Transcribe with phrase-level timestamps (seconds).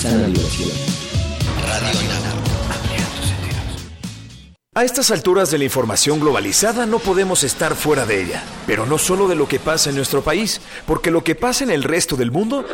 [0.00, 0.70] sana diversión.
[1.68, 2.00] Radio
[4.72, 8.96] A estas alturas de la información globalizada no podemos estar fuera de ella, pero no
[8.96, 12.16] solo de lo que pasa en nuestro país, porque lo que pasa en el resto
[12.16, 12.64] del mundo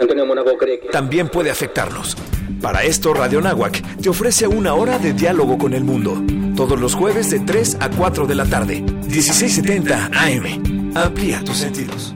[0.93, 2.17] también puede afectarnos.
[2.62, 6.22] Para esto Radio Nahuac te ofrece una hora de diálogo con el mundo,
[6.54, 10.93] todos los jueves de 3 a 4 de la tarde, 1670 AM.
[10.95, 12.15] Amplía tus sentidos.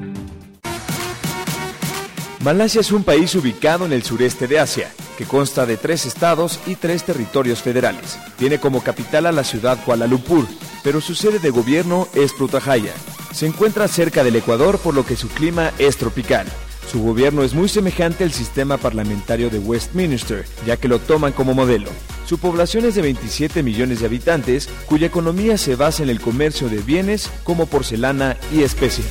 [2.43, 6.59] Malasia es un país ubicado en el sureste de Asia, que consta de tres estados
[6.67, 8.19] y tres territorios federales.
[8.39, 10.47] Tiene como capital a la ciudad Kuala Lumpur,
[10.83, 12.95] pero su sede de gobierno es Putrajaya.
[13.35, 16.47] Se encuentra cerca del Ecuador, por lo que su clima es tropical.
[16.91, 21.53] Su gobierno es muy semejante al sistema parlamentario de Westminster, ya que lo toman como
[21.53, 21.91] modelo.
[22.27, 26.71] Su población es de 27 millones de habitantes, cuya economía se basa en el comercio
[26.71, 29.11] de bienes como porcelana y especias.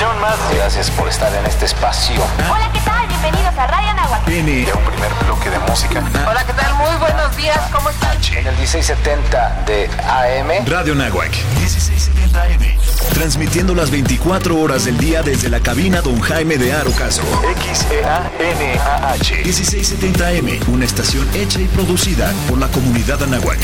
[0.00, 0.38] Emisión más.
[0.54, 2.22] Gracias por estar en este espacio.
[2.50, 3.06] Hola, ¿qué tal?
[3.06, 4.24] Bienvenidos a Radio Nahuatl.
[4.24, 6.02] Tiene un primer bloque de música.
[6.26, 6.74] Hola, ¿qué tal?
[6.76, 8.16] Muy buenos días, ¿cómo están?
[8.32, 10.66] En el 1670 de AM.
[10.66, 12.78] Radio Nahuac, 1670 AM.
[13.12, 17.22] Transmitiendo las 24 horas del día desde la cabina Don Jaime de Arocaso.
[17.60, 19.44] XEANAH.
[19.44, 23.58] 1670 AM, una estación hecha y producida por la comunidad Anahuac.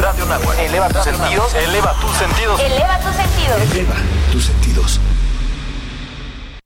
[0.00, 0.58] Radio Nahuac.
[0.58, 1.54] Eleva tus sentidos.
[1.54, 2.60] Eleva tus sentidos.
[2.60, 3.60] Eleva tus sentidos.
[3.60, 3.96] Eleva
[4.32, 5.00] tus sentidos.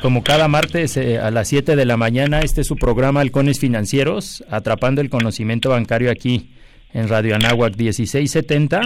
[0.00, 3.60] Como cada martes eh, a las 7 de la mañana, este es su programa Halcones
[3.60, 6.48] Financieros, atrapando el conocimiento bancario aquí
[6.94, 8.80] en Radio Anáhuac 1670.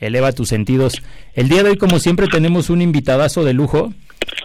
[0.00, 1.02] Eleva tus sentidos.
[1.34, 3.94] El día de hoy, como siempre, tenemos un invitadazo de lujo,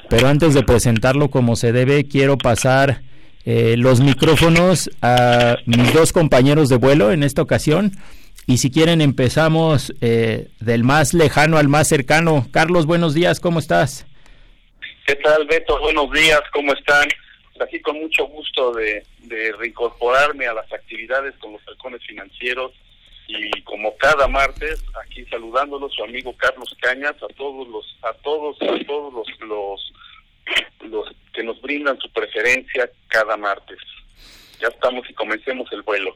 [0.07, 3.01] pero antes de presentarlo como se debe, quiero pasar
[3.43, 7.93] eh, los micrófonos a mis dos compañeros de vuelo en esta ocasión.
[8.45, 12.45] Y si quieren empezamos eh, del más lejano al más cercano.
[12.51, 14.05] Carlos, buenos días, ¿cómo estás?
[15.05, 15.79] ¿Qué tal, Beto?
[15.79, 17.07] Buenos días, ¿cómo están?
[17.53, 19.03] Pues Aquí con mucho gusto de,
[19.59, 22.71] reincorporarme a las actividades con los halcones financieros
[23.27, 28.57] y como cada martes, aquí saludándolos su amigo Carlos Cañas, a todos los, a todos,
[28.63, 29.93] a todos los, los,
[30.89, 33.77] los que nos brindan su preferencia cada martes.
[34.59, 36.15] Ya estamos y comencemos el vuelo.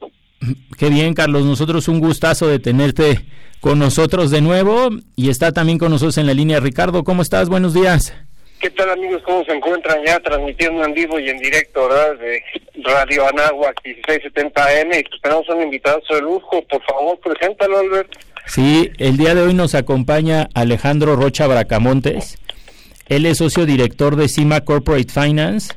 [0.80, 1.46] Qué bien, Carlos.
[1.46, 3.26] Nosotros un gustazo de tenerte
[3.60, 4.90] con nosotros de nuevo.
[5.16, 7.04] Y está también con nosotros en la línea Ricardo.
[7.04, 7.50] ¿Cómo estás?
[7.50, 8.14] Buenos días.
[8.60, 9.22] ¿Qué tal amigos?
[9.24, 12.18] ¿Cómo se encuentran ya transmitiendo en vivo y en directo, verdad?
[12.20, 12.44] De
[12.84, 14.92] Radio Anáhuac 1670 AM.
[15.00, 16.62] Y pues un invitado de lujo.
[16.70, 18.12] Por favor, preséntalo, Albert.
[18.46, 22.38] Sí, el día de hoy nos acompaña Alejandro Rocha Bracamontes.
[23.08, 25.74] Él es socio director de CIMA Corporate Finance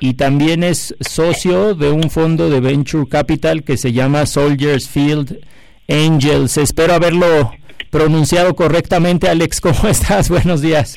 [0.00, 5.44] y también es socio de un fondo de Venture Capital que se llama Soldiers Field
[5.88, 6.56] Angels.
[6.56, 7.52] Espero haberlo
[7.90, 9.28] pronunciado correctamente.
[9.28, 10.30] Alex, ¿cómo estás?
[10.30, 10.96] Buenos días.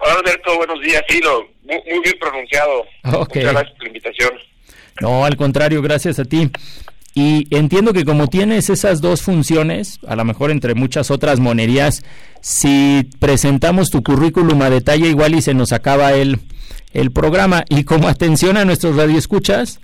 [0.00, 1.02] Hola, Alberto, buenos días.
[1.08, 2.84] Sí, lo, muy, muy bien pronunciado.
[3.04, 4.30] Muchas gracias por la invitación.
[5.00, 6.50] No, al contrario, gracias a ti.
[7.14, 12.02] Y entiendo que como tienes esas dos funciones, a lo mejor entre muchas otras monerías,
[12.40, 16.38] si presentamos tu currículum a detalle igual y se nos acaba el,
[16.92, 17.64] el programa.
[17.68, 19.80] Y como atención a nuestros radioescuchas,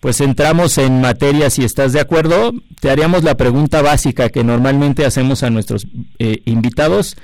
[0.00, 5.04] pues entramos en materia, si estás de acuerdo, te haríamos la pregunta básica que normalmente
[5.04, 5.86] hacemos a nuestros
[6.18, 7.16] eh, invitados.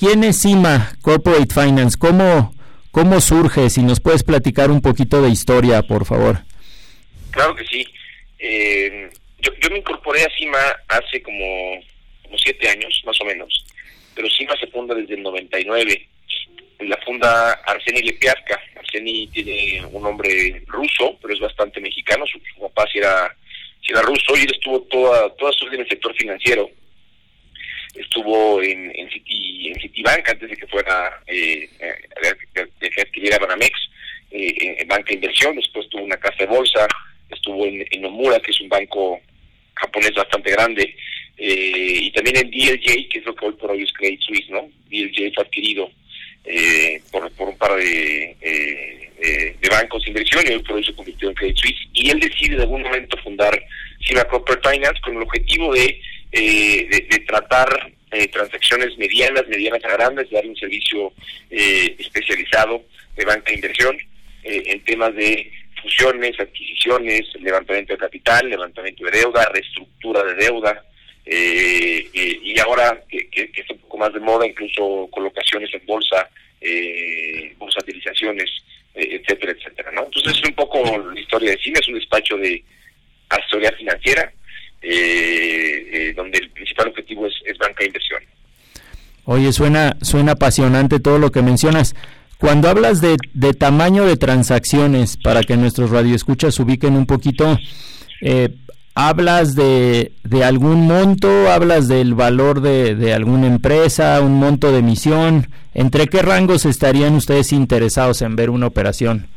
[0.00, 1.98] ¿Quién es CIMA Corporate Finance?
[1.98, 2.54] ¿Cómo,
[2.90, 3.68] ¿Cómo surge?
[3.68, 6.38] Si nos puedes platicar un poquito de historia, por favor.
[7.30, 7.86] Claro que sí.
[8.38, 9.10] Eh,
[9.40, 10.58] yo, me incorporé a CIMA
[10.88, 11.78] hace como,
[12.42, 13.62] siete años, más o menos.
[14.14, 16.08] Pero CIMA se funda desde el 99.
[16.78, 18.58] La funda Arseni Lepiavka.
[18.76, 22.24] Arseni tiene un nombre ruso, pero es bastante mexicano.
[22.24, 23.36] Su, su papá sí era,
[23.82, 26.70] sí era ruso y él estuvo toda, toda su vida en el sector financiero.
[27.94, 33.90] Estuvo en, en, Citi, en Citibank antes de que fuera, eh, eh, Banamex,
[34.30, 35.56] eh, en banca de inversión.
[35.56, 36.86] Después tuvo una casa de bolsa,
[37.30, 39.20] estuvo en, en Nomura, que es un banco
[39.74, 40.94] japonés bastante grande,
[41.36, 44.50] eh, y también en DLJ, que es lo que hoy por hoy es Credit Suisse,
[44.50, 44.68] ¿no?
[44.90, 45.90] DLJ fue adquirido
[46.44, 50.76] eh, por, por un par de, eh, eh, de bancos de inversión y hoy por
[50.76, 53.58] hoy se convirtió en Credit Suisse, y él decide en algún momento fundar
[54.06, 56.00] Cima Corporate Finance con el objetivo de,
[56.32, 61.12] eh, de, tratar eh, transacciones medianas, medianas a grandes, dar un servicio
[61.50, 62.84] eh, especializado
[63.16, 63.96] de banca de inversión
[64.42, 65.50] eh, en temas de
[65.82, 70.84] fusiones, adquisiciones, levantamiento de capital, levantamiento de deuda, reestructura de deuda,
[71.24, 75.72] eh, eh, y ahora que, que, que, es un poco más de moda, incluso colocaciones
[75.74, 76.28] en bolsa,
[77.58, 78.50] bursatilizaciones,
[78.94, 80.04] eh, etcétera, etcétera, ¿no?
[80.04, 82.62] Entonces es un poco la historia de CIME, es un despacho de
[83.28, 84.32] asesoría financiera,
[84.82, 88.22] donde el principal objetivo es, es banca de inversión.
[89.24, 91.94] Oye, suena, suena apasionante todo lo que mencionas.
[92.38, 97.58] Cuando hablas de, de tamaño de transacciones, para que nuestros radioescuchas ubiquen un poquito,
[98.22, 98.48] eh,
[98.94, 101.50] ¿hablas de, de, algún monto?
[101.50, 104.20] ¿Hablas del valor de, de, alguna empresa?
[104.22, 105.50] ¿Un monto de emisión?
[105.74, 109.28] ¿Entre qué rangos estarían ustedes interesados en ver una operación?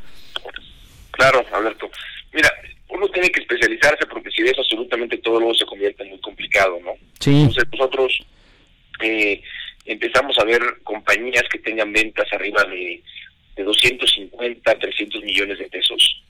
[1.11, 1.89] Claro, Alberto.
[2.33, 2.49] Mira,
[2.93, 6.79] uno tiene que especializarse porque si ves absolutamente todo luego se convierte en muy complicado,
[6.83, 6.93] ¿no?
[7.19, 7.41] Sí.
[7.41, 8.19] Entonces nosotros...
[9.01, 9.41] Eh,
[9.85, 13.01] empezamos a ver compañías que tengan ventas arriba de,
[13.55, 16.21] de 250, 300 millones de pesos.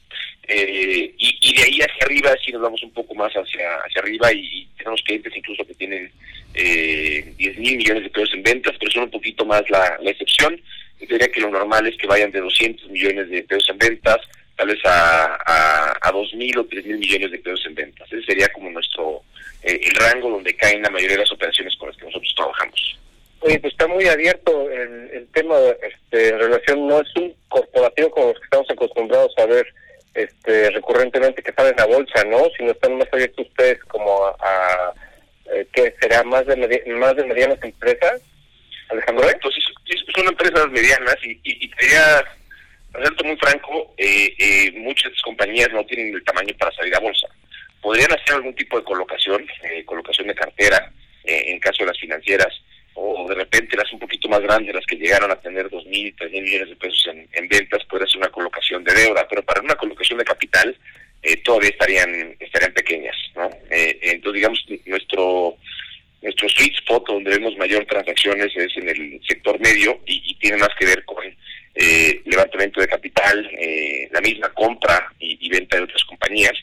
[0.47, 4.01] Eh, y, y, de ahí hacia arriba sí nos vamos un poco más hacia hacia
[4.01, 6.11] arriba y, tenemos clientes incluso que tienen
[6.53, 10.11] eh, 10 mil millones de pesos en ventas, pero son un poquito más la, la
[10.11, 10.59] excepción.
[10.99, 14.17] Yo diría que lo normal es que vayan de 200 millones de pesos en ventas,
[14.55, 18.11] tal vez a, a, a 2 mil o 3 mil millones de pesos en ventas.
[18.11, 19.21] Ese sería como nuestro
[19.63, 22.99] eh, el rango donde caen la mayoría de las operaciones con las que nosotros trabajamos.
[23.41, 28.09] Oye, pues está muy abierto el, el tema este, en relación, no es un corporativo
[28.11, 29.67] como los que estamos acostumbrados a ver
[30.13, 32.43] este, recurrentemente que están en la bolsa, ¿no?
[32.57, 34.93] Sino están más abiertos ustedes como a, a
[35.53, 36.23] eh, ¿qué será?
[36.23, 38.21] ¿Más de, medi más de medianas empresas?
[38.89, 39.23] Alejandro.
[39.23, 39.61] Correcto, sí,
[40.15, 41.69] son empresas medianas y, y, y
[42.93, 46.99] quería, ser muy franco, eh, eh, muchas compañías no tienen el tamaño para salir a
[46.99, 47.27] bolsa.
[47.81, 50.91] Podrían hacer algún tipo de colocación, eh, colocación de cartera,
[51.23, 52.53] eh, en caso de las financieras,
[52.95, 56.13] o de repente las un poquito más grandes, las que llegaron a tener dos mil,
[56.17, 59.43] tres mil millones de pesos en, en ventas, puede ser una colocación de deuda, pero
[59.43, 60.77] para una colocación de capital
[61.23, 63.49] eh, todavía estarían estarían pequeñas, ¿no?
[63.71, 65.57] Eh, entonces digamos nuestro
[66.21, 70.57] nuestro sweet spot donde vemos mayor transacciones es en el sector medio y, y tiene
[70.57, 71.23] más que ver con
[71.75, 76.53] eh, levantamiento de capital, eh, la misma compra y, y, venta de otras compañías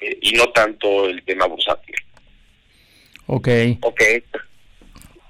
[0.00, 1.96] eh, y no tanto el tema bursátil.
[3.26, 3.48] Ok.
[3.82, 4.00] Ok.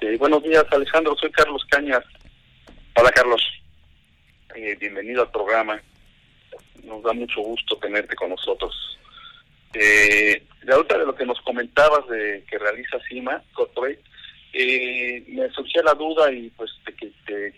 [0.01, 1.17] Eh, buenos días, Alejandro.
[1.17, 2.05] Soy Carlos Cañas.
[2.95, 3.43] Hola, Carlos.
[4.55, 5.81] Eh, bienvenido al programa.
[6.85, 8.75] Nos da mucho gusto tenerte con nosotros.
[9.75, 14.01] Eh, de otra de lo que nos comentabas de que realiza CIMA Corporate,
[14.53, 16.95] eh, me surgía la duda y pues te,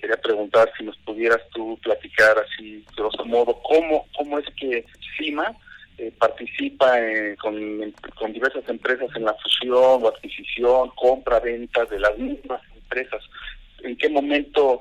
[0.01, 4.85] quería preguntar si nos pudieras tú platicar así, grosso modo, cómo, cómo es que
[5.17, 5.55] CIMA
[5.99, 11.99] eh, participa en, con, con, diversas empresas en la fusión o adquisición, compra, venta de
[11.99, 13.23] las mismas empresas.
[13.83, 14.81] ¿En qué momento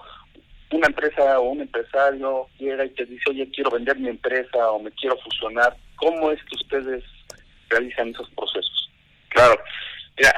[0.71, 4.79] una empresa o un empresario llega y te dice, oye, quiero vender mi empresa o
[4.79, 5.75] me quiero fusionar?
[5.95, 7.03] ¿Cómo es que ustedes
[7.69, 8.89] realizan esos procesos?
[9.29, 9.61] Claro.
[10.17, 10.33] Mira,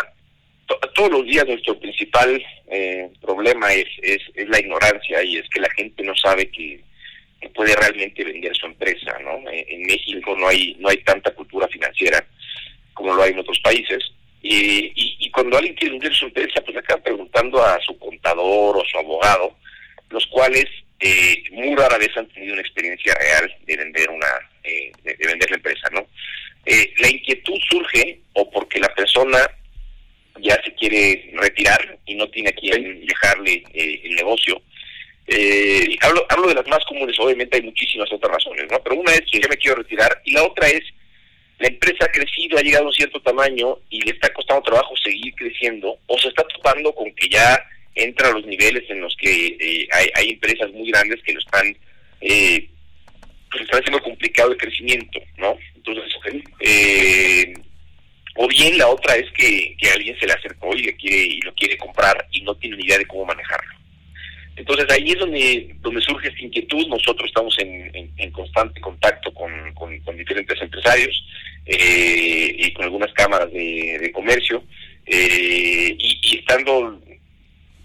[0.94, 5.70] todos los días nuestro principal eh, problema es, es, la ignorancia y es que la
[5.72, 6.82] gente no sabe que
[7.54, 9.44] puede realmente vender su empresa, ¿no?
[9.50, 12.26] En México no hay no hay tanta cultura financiera
[12.94, 14.00] como lo hay en otros países.
[14.42, 18.78] Y, y, y cuando alguien quiere vender su empresa, pues acaba preguntando a su contador
[18.78, 19.56] o su abogado,
[20.10, 20.66] los cuales
[21.00, 24.28] eh, muy rara vez han tenido una experiencia real de vender una
[24.64, 26.08] eh, de, de, vender la empresa, ¿no?
[26.66, 29.40] Eh, la inquietud surge o porque la persona
[30.40, 34.62] ya se quiere retirar y no tiene a quien dejarle el negocio,
[35.28, 38.82] eh, hablo, hablo de las más comunes, obviamente hay muchísimas otras razones, ¿no?
[38.84, 40.84] Pero una es que ya me quiero retirar y la otra es
[41.60, 44.96] la empresa ha crecido, ha llegado a un cierto tamaño y le está costando trabajo
[44.98, 47.64] seguir creciendo o se está topando con que ya
[47.96, 51.40] entra a los niveles en los que eh, hay, hay, empresas muy grandes que lo
[51.40, 51.78] están
[52.22, 52.68] eh,
[53.50, 55.58] pues están haciendo complicado el crecimiento, ¿no?
[55.76, 56.12] Entonces,
[56.60, 57.54] eh,
[58.36, 61.42] o bien la otra es que, que alguien se le acercó y le quiere y
[61.42, 63.74] lo quiere comprar y no tiene ni idea de cómo manejarlo.
[64.56, 66.88] Entonces ahí es donde, donde surge esta inquietud.
[66.88, 71.26] Nosotros estamos en, en, constante contacto con, con, diferentes empresarios
[71.66, 74.64] eh, y con algunas cámaras de, de comercio
[75.06, 77.02] eh, y, y, estando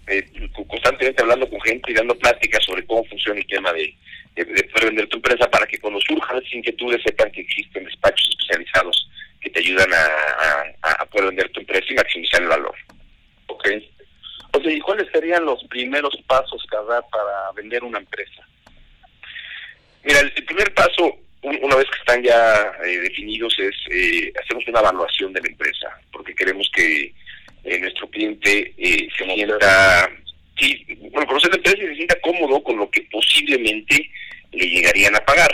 [0.07, 0.29] eh,
[0.67, 3.93] constantemente hablando con gente y dando pláticas sobre cómo funciona el tema de,
[4.35, 7.83] de, de, poder vender tu empresa para que cuando surjan esas inquietudes sepan que existen
[7.83, 9.08] despachos especializados
[9.41, 10.05] que te ayudan a,
[10.81, 12.75] a, a poder vender tu empresa y maximizar el valor.
[13.47, 13.91] Okay.
[14.53, 18.47] O sea, ¿y cuáles serían los primeros pasos que habrá para vender una empresa?
[20.03, 24.33] Mira, el, el primer paso, un, una vez que están ya eh, definidos, es eh,
[24.43, 27.13] hacemos una evaluación de la empresa, porque queremos que
[27.63, 28.73] eh, nuestro cliente
[29.17, 30.09] se sienta,
[30.57, 34.09] sí, bueno, conocer la empresa y se sienta cómodo con lo que posiblemente
[34.51, 35.53] le llegarían a pagar.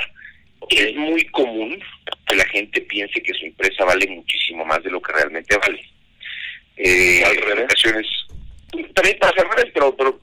[0.70, 1.80] Es muy común
[2.28, 5.80] que la gente piense que su empresa vale muchísimo más de lo que realmente vale.
[6.78, 8.06] Eh, en ocasiones,
[8.94, 10.18] también pasa al revés, pero, pero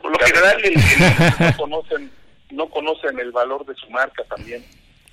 [0.00, 0.78] por lo general el- el-
[1.40, 2.10] no conocen
[2.50, 4.64] no conocen el valor de su marca también.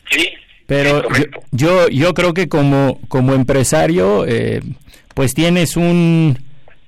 [0.09, 0.29] sí,
[0.67, 4.61] Pero yo, yo, yo creo que como, como empresario, eh,
[5.13, 6.37] pues tienes un...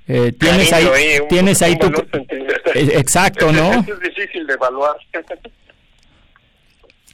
[0.08, 1.88] eh, tienes ahí, Cariño, eh, un- tienes ahí tu...
[2.76, 3.74] eh, Exacto, ¿no?
[3.88, 4.96] Es difícil de evaluar.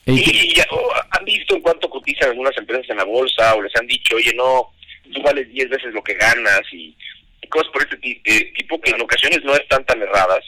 [0.05, 3.75] Y ya, oh, han visto en cuánto cotizan algunas empresas en la bolsa o les
[3.75, 4.71] han dicho, oye, no,
[5.13, 6.95] tú vales 10 veces lo que ganas y,
[7.41, 10.43] y cosas por este eh, tipo que en ocasiones no están tan erradas,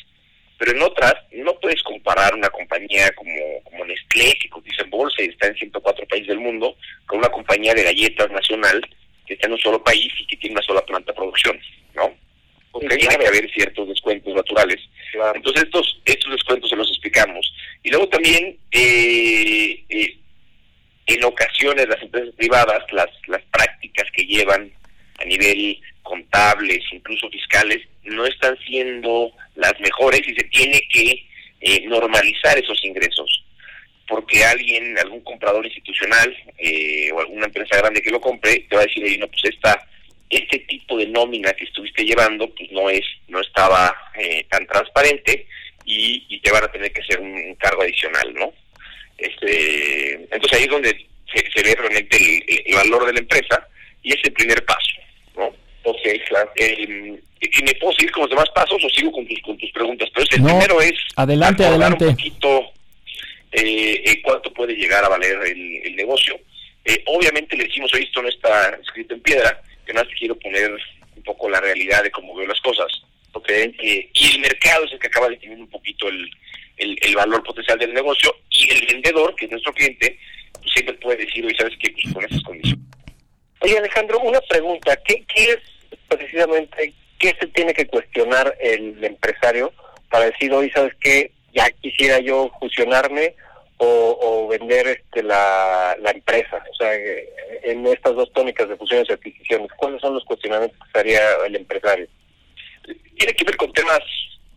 [0.58, 3.34] pero en otras no puedes comparar una compañía como,
[3.64, 7.30] como Nestlé, que cotiza en bolsa y está en 104 países del mundo, con una
[7.30, 8.82] compañía de galletas nacional
[9.26, 11.60] que está en un solo país y que tiene una sola planta de producción,
[11.94, 12.14] ¿no?
[12.74, 13.20] Sí, Tiene claro.
[13.20, 14.80] que haber ciertos descuentos naturales.
[15.36, 17.54] Entonces estos estos descuentos se los explicamos.
[17.84, 20.18] Y luego también, eh, eh,
[21.08, 24.72] en ocasiones las empresas privadas, las, las prácticas que llevan
[25.20, 31.26] a nivel contables, incluso fiscales, no están siendo las mejores y se tiene que
[31.62, 33.44] eh, normalizar esos ingresos.
[34.08, 38.84] Porque alguien, algún comprador institucional eh, o alguna empresa grande que lo compre, te va
[38.84, 39.88] a decir, "Oye, no, pues esta,
[40.29, 45.48] este tipo de nómina que estuviste llevando, pues no es, no estaba eh, tan transparente
[45.86, 48.53] y, y te van a tener que hacer un, cargo adicional, ¿no?
[49.17, 50.89] Este, entonces ahí es donde
[51.34, 53.67] se, se ve realmente el, el valor de la empresa
[54.03, 54.96] y es el primer paso,
[55.38, 55.46] ¿no?
[55.84, 56.51] Ok, claro.
[56.55, 59.72] Eh, y me puedo seguir con los demás pasos o sigo con tus, con tus
[59.72, 62.05] preguntas, pero el No, primero es adelante, adelante.
[62.05, 62.72] un poquito
[63.51, 66.39] eh, eh, cuánto puede llegar a valer el, el negocio.
[66.84, 70.72] Eh, obviamente le decimos, oye, esto no está escrito en piedra, que más quiero poner
[71.15, 72.88] un poco la realidad de cómo veo las cosas.
[73.48, 76.30] Eh, y el mercado es el que acaba definiendo un poquito el,
[76.77, 80.18] el, valor potencial del negocio y el vendedor, que es nuestro cliente,
[80.54, 81.92] pues siempre puede decir, oye, ¿sabes qué?
[81.92, 82.86] Pues con esas condiciones.
[83.60, 84.98] Oye, Alejandro, una pregunta.
[85.06, 85.60] ¿Qué, qué es
[86.08, 89.74] precisamente, qué se tiene que cuestionar el empresario
[90.10, 93.36] para decir, hoy sabes qué, ya quisiera yo fusionarme
[93.77, 96.63] o, o vender este la, la empresa?
[96.72, 97.29] O sea, eh,
[97.63, 101.55] en estas dos tónicas de fusiones y adquisiciones, ¿cuáles son los cuestionamientos que haría el
[101.55, 102.08] empresario?
[103.17, 104.00] tiene que ver con temas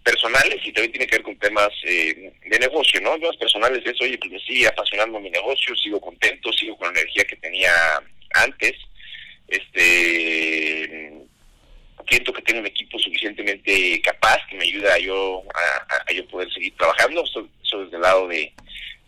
[0.02, 3.18] personales y también tiene que ver con temas eh, de negocio, ¿no?
[3.18, 7.25] Temas personales es, oye, pues me apasionando mi negocio, sigo contento, sigo con la energía
[7.25, 7.70] que tenía
[8.34, 8.75] antes,
[9.48, 11.12] este
[12.08, 16.12] siento que tengo un equipo suficientemente capaz que me ayuda a yo a, a- a
[16.12, 18.52] yo poder seguir trabajando, eso, eso desde el lado de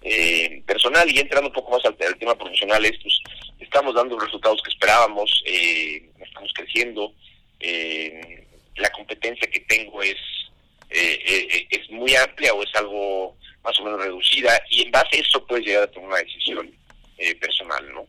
[0.02, 3.14] eh, personal y entrando un poco más al, tema profesional, es, pues
[3.61, 7.12] estamos dando los resultados que esperábamos, eh, estamos creciendo,
[7.61, 10.16] eh, la competencia que tengo es
[10.90, 15.21] eh, es muy amplia o es algo más o menos reducida y en base a
[15.21, 16.71] eso puedes llegar a tomar una decisión
[17.38, 18.07] personal, ¿no?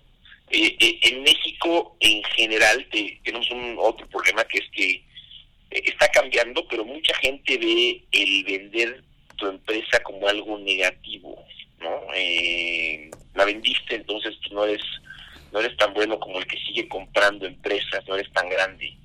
[0.49, 5.03] En México en general te- tenemos un otro problema que es que
[5.69, 9.03] está cambiando, pero mucha gente ve el vender
[9.37, 11.45] tu empresa como algo negativo,
[11.81, 12.01] ¿no?
[12.15, 14.81] Eh, la vendiste, entonces pues, no eres
[15.51, 18.97] no eres tan bueno como el que sigue comprando empresas, no eres tan grande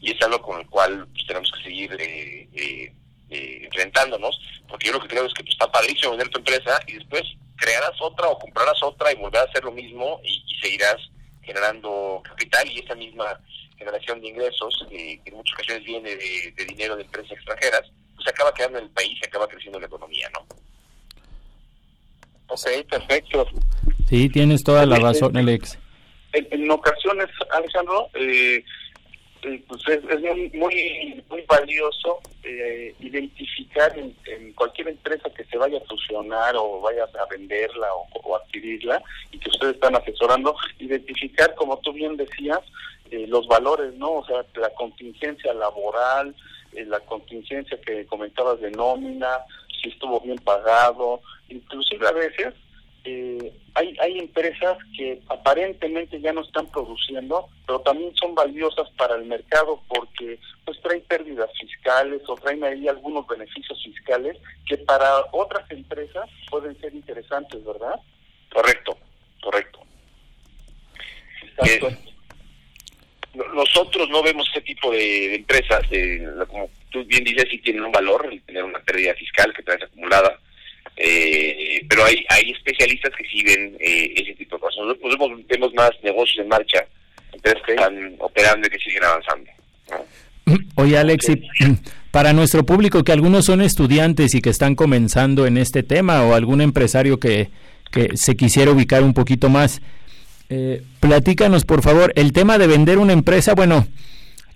[0.00, 2.92] y es algo con el cual pues, tenemos que seguir eh, eh,
[3.30, 6.78] eh, enfrentándonos, porque yo lo que creo es que pues, está padrísimo vender tu empresa
[6.86, 7.22] y después
[7.56, 10.96] crearás otra o comprarás otra y volverás a hacer lo mismo y, y seguirás
[11.42, 13.40] generando capital y esa misma
[13.78, 17.82] generación de ingresos, que, que en muchas ocasiones viene de, de dinero de empresas extranjeras,
[18.14, 20.46] pues acaba quedando en el país y acaba creciendo la economía, ¿no?
[22.48, 23.46] Ok, perfecto.
[24.08, 25.78] Sí, tienes toda la razón, Alex.
[26.32, 28.62] En, en ocasiones, Alejandro, eh,
[29.42, 30.20] eh, pues es, es
[30.54, 36.80] muy, muy, valioso eh, identificar en, en cualquier empresa que se vaya a fusionar o
[36.80, 42.16] vaya a venderla o, o adquirirla y que ustedes están asesorando, identificar, como tú bien
[42.16, 42.60] decías,
[43.10, 44.14] eh, los valores, ¿no?
[44.14, 46.34] O sea, la contingencia laboral,
[46.72, 49.38] eh, la contingencia que comentabas de nómina,
[49.88, 52.54] estuvo bien pagado, inclusive a veces
[53.04, 59.14] eh, hay, hay empresas que aparentemente ya no están produciendo, pero también son valiosas para
[59.14, 65.08] el mercado porque pues traen pérdidas fiscales o traen ahí algunos beneficios fiscales que para
[65.32, 68.00] otras empresas pueden ser interesantes, ¿verdad?
[68.52, 68.98] Correcto,
[69.40, 69.80] correcto.
[71.64, 71.80] Eh,
[73.54, 76.68] nosotros no vemos ese tipo de, de empresas, la- como
[77.02, 80.38] tú bien dices, sí tienen un valor, el tener una pérdida fiscal que traes acumulada,
[80.96, 84.84] eh, pero hay hay especialistas que sí ven eh, ese tipo de cosas.
[84.84, 86.86] Nosotros vemos, vemos más negocios en marcha,
[87.32, 89.50] empresas que están operando y que siguen avanzando.
[90.76, 91.32] Oye, Alex,
[92.10, 96.34] para nuestro público, que algunos son estudiantes y que están comenzando en este tema, o
[96.34, 97.48] algún empresario que,
[97.90, 99.82] que se quisiera ubicar un poquito más.
[100.48, 103.86] Eh, platícanos, por favor, el tema de vender una empresa, bueno,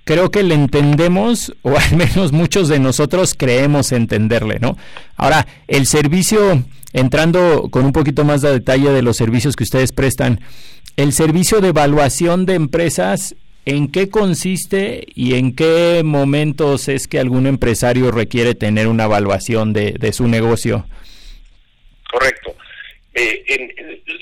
[0.04, 4.76] creo que le entendemos, o al menos muchos de nosotros creemos entenderle, ¿no?
[5.16, 9.92] Ahora, el servicio, entrando con un poquito más de detalle de los servicios que ustedes
[9.92, 10.40] prestan,
[10.97, 17.19] el servicio de evaluación de empresas, ¿en qué consiste y en qué momentos es que
[17.19, 20.87] algún empresario requiere tener una evaluación de, su negocio?
[22.11, 22.54] Correcto.
[23.14, 23.73] Eh, en,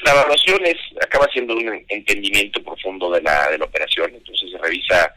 [0.04, 4.58] la evaluación es acaba siendo un entendimiento profundo de la, de la operación, entonces se
[4.58, 5.12] revisa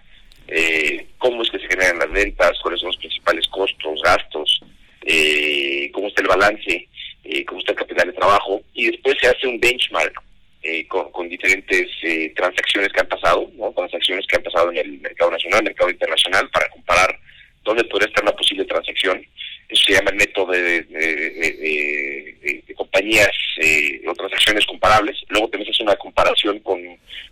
[0.51, 4.61] eh, cómo es que se generan las ventas, cuáles son los principales costos, gastos,
[5.05, 6.87] eh, cómo está el balance,
[7.23, 10.21] eh, cómo está el capital de trabajo, y después se hace un benchmark
[10.63, 13.71] eh, con, con, diferentes eh, transacciones que han pasado, ¿no?
[13.71, 17.17] transacciones que han pasado en el mercado nacional, mercado internacional, para comparar
[17.63, 19.25] dónde podría estar una posible transacción.
[19.69, 23.31] Eso se llama el método de, de, de, compañías
[24.05, 25.17] o transacciones comparables.
[25.29, 26.81] Luego también se hace una comparación con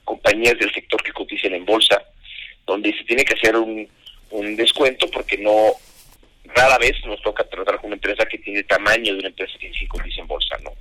[0.05, 2.01] compañías del sector que cotizan en bolsa,
[2.69, 3.88] donde se tiene que hacer un,
[4.31, 5.73] un descuento porque no
[6.55, 9.71] rara vez nos toca tratar con una empresa que tiene tamaño de una empresa que
[9.73, 10.71] sí cotiza en bolsa, ¿no?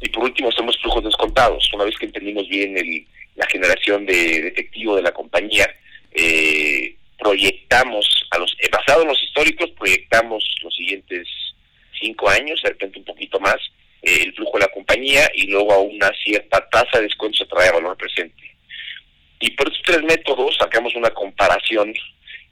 [0.00, 1.68] Y por último hacemos flujos descontados.
[1.72, 5.68] Una vez que entendimos bien el, la generación de, de, efectivo de la compañía,
[6.12, 11.26] eh, proyectamos, a los eh, basado en los históricos, proyectamos los siguientes
[11.98, 13.56] cinco años, de repente un poquito más,
[14.02, 17.46] eh, el flujo de la compañía y luego a una cierta tasa de descuento se
[17.46, 18.45] trae a valor presente.
[19.40, 21.92] Y por estos tres métodos sacamos una comparación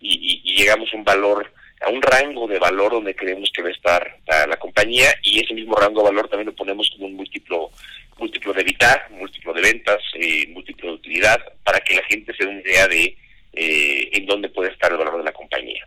[0.00, 3.68] y, y, llegamos a un valor, a un rango de valor donde creemos que va
[3.68, 7.14] a estar la, compañía y ese mismo rango de valor también lo ponemos como un
[7.14, 7.70] múltiplo
[8.18, 12.44] múltiplo de evitar, múltiplo de ventas, eh, múltiplo de utilidad, para que la gente se
[12.44, 13.16] dé una idea de
[13.52, 15.84] eh, en dónde puede estar el valor de la compañía.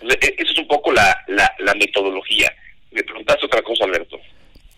[0.00, 2.54] Entonces, esa es un poco la, la, la metodología.
[2.92, 4.20] Me preguntaste otra cosa, Alberto.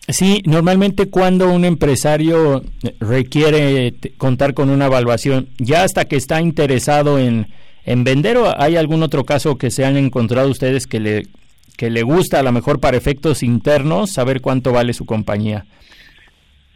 [0.08, 2.62] Sí, normalmente cuando un empresario
[3.00, 7.46] requiere contar con una evaluación, ya hasta que está interesado en,
[7.84, 11.22] en vender o hay algún otro caso que se han encontrado ustedes que le
[11.76, 15.64] que le gusta a lo mejor para efectos internos saber cuánto vale su compañía.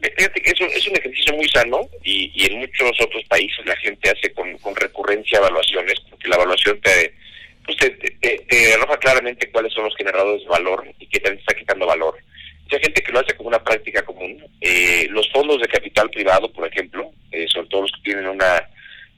[0.01, 4.11] Que es un, es un ejercicio muy sano y, en muchos otros países la gente
[4.11, 7.15] hace con, con recurrencia evaluaciones, porque la evaluación te,
[7.65, 11.33] pues te, te, te, arroja claramente cuáles son los generadores de valor y qué te
[11.35, 12.17] está quitando valor.
[12.71, 14.45] Hay gente que lo hace como una práctica común.
[14.61, 18.69] Eh, los fondos de capital privado, por ejemplo, eh, sobre todo los que tienen una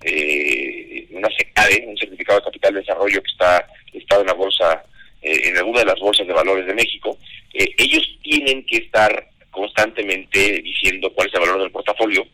[0.02, 4.84] eh, una SECADE, un certificado de capital de desarrollo que está listado en la bolsa,
[5.20, 7.18] en alguna de las bolsas de valores de México,
[7.52, 12.24] ellos tienen que estar constantemente diciendo cuál es el valor del portafolio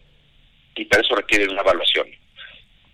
[0.77, 2.07] y para eso requieren una evaluación.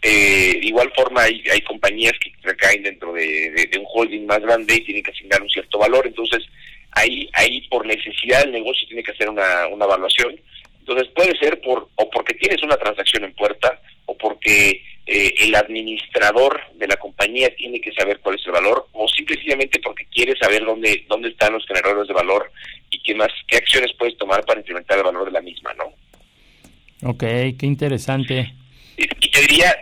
[0.03, 4.25] Eh, de igual forma hay, hay compañías que recaen dentro de, de, de, un holding
[4.25, 6.43] más grande y tienen que asignar un cierto valor, entonces
[6.93, 10.41] ahí, ahí por necesidad del negocio tiene que hacer una, una evaluación.
[10.81, 15.55] Entonces puede ser por o porque tienes una transacción en puerta o porque eh, el
[15.55, 20.37] administrador de la compañía tiene que saber cuál es el valor o simplemente porque quiere
[20.37, 22.51] saber dónde dónde están los generadores de valor
[22.91, 25.93] y qué más qué acciones puedes tomar para incrementar el valor de la misma, ¿no?
[27.09, 28.53] Ok, qué interesante.
[28.97, 29.75] Y, y te diría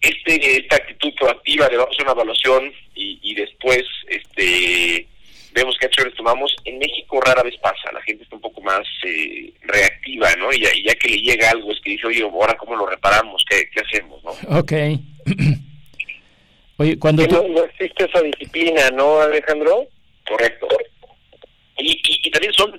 [0.00, 5.06] este esta actitud proactiva de vamos a hacer una evaluación y, y después este
[5.52, 6.54] vemos qué acciones tomamos.
[6.64, 10.52] En México rara vez pasa, la gente está un poco más eh, reactiva, ¿no?
[10.52, 12.86] Y ya, y ya, que le llega algo es que dice, oye, ahora cómo lo
[12.86, 14.30] reparamos, qué, qué hacemos, ¿no?
[14.58, 14.72] Ok.
[16.78, 17.34] oye, cuando tú...
[17.34, 19.86] no, no, existe esa disciplina, ¿no, Alejandro?
[20.26, 20.68] Correcto.
[21.78, 22.78] Y, y, y también son,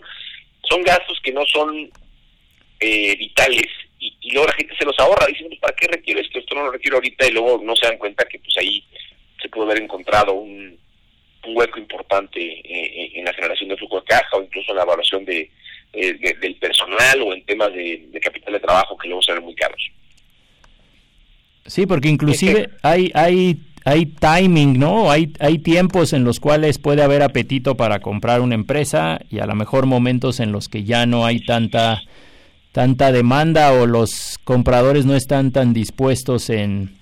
[0.70, 1.90] son gastos que no son
[2.80, 3.68] eh, vitales
[4.00, 6.40] y, y, luego la gente se los ahorra, dicen, pues, ¿para qué requiero esto?
[6.40, 8.84] Esto no lo requiero ahorita y luego no se dan cuenta que pues ahí
[9.42, 10.78] se pudo haber encontrado un
[11.46, 14.84] un hueco importante eh, en la generación de flujo de caja o incluso en la
[14.84, 15.50] evaluación de,
[15.94, 19.44] eh, de del personal o en temas de, de, capital de trabajo que luego salen
[19.44, 19.92] muy caros.
[21.66, 25.12] Sí, porque inclusive hay hay hay timing, ¿no?
[25.12, 29.46] Hay hay tiempos en los cuales puede haber apetito para comprar una empresa y a
[29.46, 32.02] lo mejor momentos en los que ya no hay tanta
[32.72, 36.98] tanta demanda o los compradores no están tan dispuestos en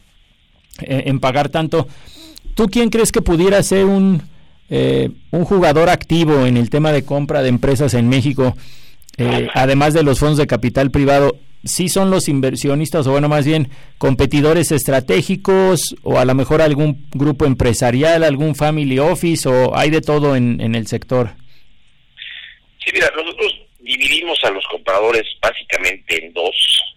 [0.81, 1.87] en, en pagar tanto.
[2.55, 4.30] ¿Tú quién crees que pudiera ser un
[4.73, 8.55] eh, un jugador activo en el tema de compra de empresas en México,
[9.17, 13.45] eh, además de los fondos de capital privado, sí son los inversionistas o bueno, más
[13.45, 19.89] bien competidores estratégicos o a lo mejor algún grupo empresarial, algún family office o hay
[19.89, 21.31] de todo en, el sector?
[22.79, 26.95] Sí, mira, nosotros dividimos a los compradores básicamente en dos.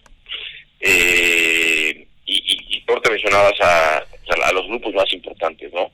[0.79, 4.05] Eh, y, y, y por te mencionabas a,
[4.53, 5.91] los grupos más importantes, ¿no?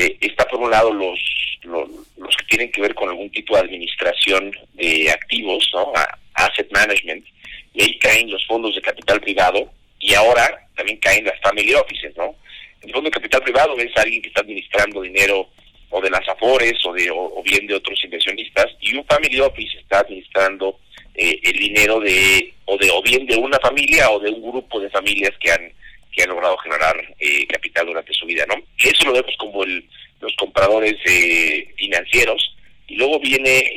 [0.00, 1.18] Eh, está por un lado los,
[1.64, 5.92] los, los que tienen que ver con algún tipo de administración de activos, ¿no?
[6.34, 7.26] Asset management,
[7.74, 12.16] y ahí caen los fondos de capital privado, y ahora también caen las family offices,
[12.16, 12.36] ¿no?
[12.80, 15.48] El fondo de capital privado es alguien que está administrando dinero
[15.90, 19.78] o de las afores o de o, bien de otros inversionistas y un family office
[19.78, 20.78] está administrando
[21.16, 24.78] eh, el dinero de o de o bien de una familia o de un grupo
[24.78, 25.72] de familias que han
[26.18, 29.88] que han logrado generar eh, capital durante su vida no eso lo vemos como el,
[30.20, 32.56] los compradores eh, financieros
[32.88, 33.70] y luego viene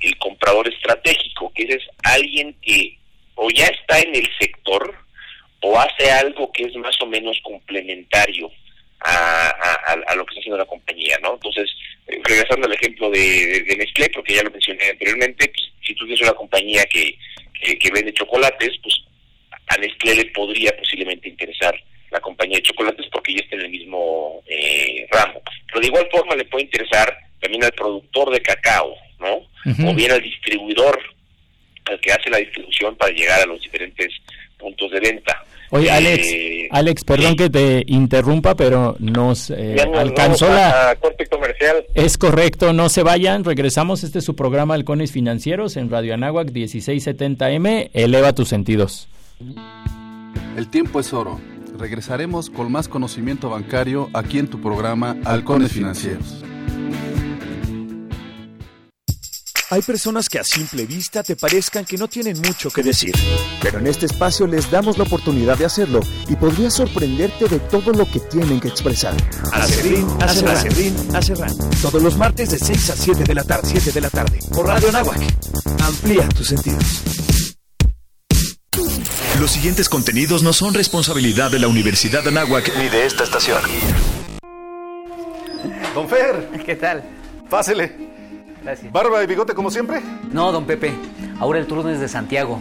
[0.00, 2.98] el comprador estratégico que es alguien que
[3.36, 4.94] o ya está en el sector
[5.60, 8.50] o hace algo que es más o menos complementario
[9.00, 9.48] a,
[10.06, 11.34] a, lo que está haciendo la compañía, ¿no?
[11.34, 11.70] Entonces,
[12.08, 16.04] eh, regresando al ejemplo de, de, Nestlé, porque ya lo mencioné anteriormente, pues, si tú
[16.04, 17.16] tienes una compañía que,
[17.76, 18.94] que, vende chocolates, pues
[19.68, 21.74] a Nestlé le podría posiblemente interesar
[22.10, 25.42] la compañía de chocolates porque ya está en el mismo eh, ramo.
[25.66, 29.46] Pero de igual forma le puede interesar también al productor de cacao, ¿no?
[29.88, 30.98] O bien al distribuidor,
[31.84, 34.08] al que hace la distribución para llegar a los diferentes
[34.56, 35.44] puntos de venta.
[35.70, 40.96] Oye, Alex, eh, Alex, perdón que te interrumpa, pero nos eh, alcanzó la...
[40.98, 41.84] corte comercial.
[41.94, 46.48] Es correcto, no se vayan, regresamos, este es su programa Halcones Financieros en Radio Anáhuac
[46.48, 49.08] 1670M, eleva tus sentidos.
[50.56, 51.40] El tiempo es oro,
[51.78, 56.44] regresaremos con más conocimiento bancario aquí en tu programa Halcones Financieros.
[59.70, 63.14] Hay personas que a simple vista te parezcan que no tienen mucho que decir,
[63.60, 67.92] pero en este espacio les damos la oportunidad de hacerlo y podría sorprenderte de todo
[67.92, 69.14] lo que tienen que expresar.
[69.52, 71.54] Acerrín, Acerrín, Acerrán.
[71.82, 74.66] Todos los martes de 6 a 7 de la tarde, 7 de la tarde, por
[74.66, 75.20] Radio Nahuac.
[75.82, 77.02] Amplía tus sentidos.
[79.40, 83.62] Los siguientes contenidos no son responsabilidad de la Universidad de Anáhuac ni de esta estación.
[85.94, 86.48] Don Fer.
[86.66, 87.04] ¿Qué tal?
[87.48, 87.92] Pásele.
[88.90, 90.02] ¿Barba y bigote como siempre?
[90.32, 90.92] No, don Pepe.
[91.38, 92.58] Ahora el turno es de Santiago.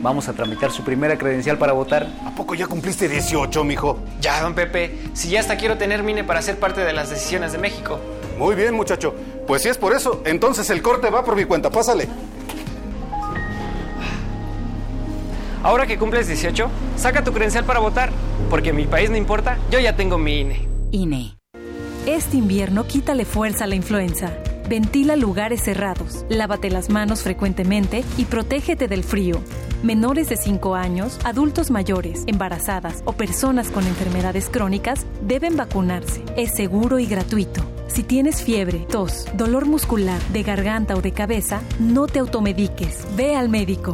[0.00, 2.06] Vamos a tramitar su primera credencial para votar.
[2.26, 3.98] ¿A poco ya cumpliste 18, mijo?
[4.20, 4.98] Ya, don Pepe.
[5.14, 7.98] Si ya hasta quiero tener mine para ser parte de las decisiones de México.
[8.36, 9.14] Muy bien, muchacho.
[9.46, 11.70] Pues si es por eso, entonces el corte va por mi cuenta.
[11.70, 12.06] Pásale.
[15.68, 18.10] Ahora que cumples 18, saca tu credencial para votar.
[18.48, 20.66] Porque mi país no importa, yo ya tengo mi INE.
[20.92, 21.36] INE.
[22.06, 24.32] Este invierno quítale fuerza a la influenza.
[24.66, 29.42] Ventila lugares cerrados, lávate las manos frecuentemente y protégete del frío.
[29.82, 36.24] Menores de 5 años, adultos mayores, embarazadas o personas con enfermedades crónicas deben vacunarse.
[36.38, 37.60] Es seguro y gratuito.
[37.88, 43.06] Si tienes fiebre, tos, dolor muscular, de garganta o de cabeza, no te automediques.
[43.18, 43.92] Ve al médico.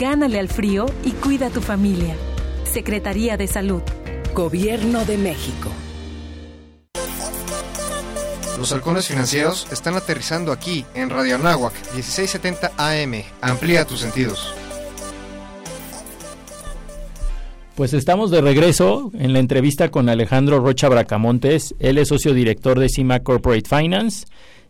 [0.00, 2.16] Gánale al frío y cuida a tu familia.
[2.64, 3.82] Secretaría de Salud.
[4.32, 5.68] Gobierno de México.
[8.58, 13.24] Los halcones financieros están aterrizando aquí en Radio Anáhuac 1670 AM.
[13.42, 14.54] Amplía tus sentidos.
[17.74, 21.74] Pues estamos de regreso en la entrevista con Alejandro Rocha Bracamontes.
[21.78, 24.26] Él es socio director de CIMA Corporate Finance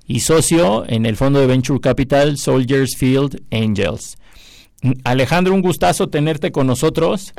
[0.09, 4.17] y socio en el fondo de Venture Capital Soldiers Field Angels.
[5.05, 7.35] Alejandro, un gustazo tenerte con nosotros.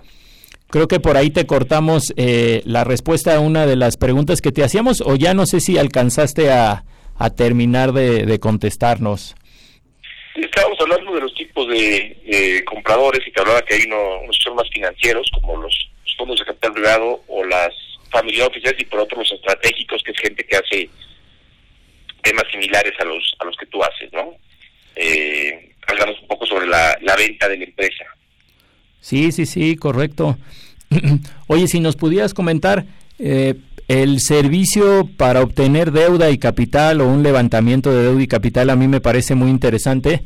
[0.70, 4.52] Creo que por ahí te cortamos eh, la respuesta a una de las preguntas que
[4.52, 6.84] te hacíamos o ya no sé si alcanzaste a,
[7.38, 9.36] terminar de, contestarnos.
[10.34, 14.68] Estábamos hablando de los tipos de compradores y te hablaba que hay unos son más
[14.74, 17.70] financieros como los, fondos de capital privado o las
[18.10, 20.90] family offices y por otro los estratégicos que es gente que hace
[22.24, 24.36] temas similares a los a los que tú haces, ¿no?
[24.96, 28.06] Eh, hablamos un poco sobre la, la venta de la empresa.
[29.00, 30.38] Sí, sí, sí, correcto.
[31.48, 32.86] Oye, si nos pudieras comentar
[33.20, 33.56] eh,
[33.88, 38.76] el servicio para obtener deuda y capital o un levantamiento de deuda y capital a
[38.76, 40.24] mí me parece muy interesante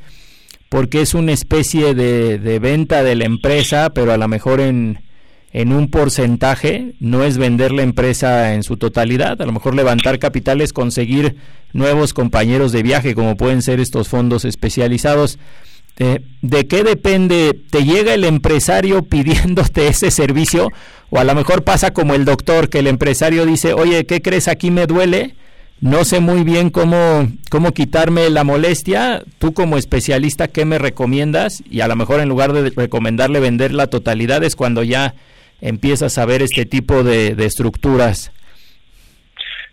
[0.70, 5.00] porque es una especie de, de venta de la empresa, pero a lo mejor en,
[5.56, 10.20] en un porcentaje, no es vender la empresa en su totalidad, a lo mejor levantar
[10.20, 11.38] capital es conseguir
[11.72, 15.40] nuevos compañeros de viaje, como pueden ser estos fondos especializados.
[15.98, 17.58] Este, ¿De qué depende?
[17.70, 20.74] ¿Te llega el empresario pidiéndote ese servicio?
[21.10, 24.50] O a lo mejor pasa como el doctor, que el empresario dice, oye, ¿qué crees?
[24.50, 25.36] Aquí me duele,
[25.80, 29.24] no sé muy bien cómo, cómo quitarme la molestia.
[29.40, 31.64] Tú como especialista, ¿qué me recomiendas?
[31.72, 35.16] Y a lo mejor en lugar de recomendarle vender la totalidad es cuando ya
[35.68, 38.32] empiezas a ver este tipo de, estructuras.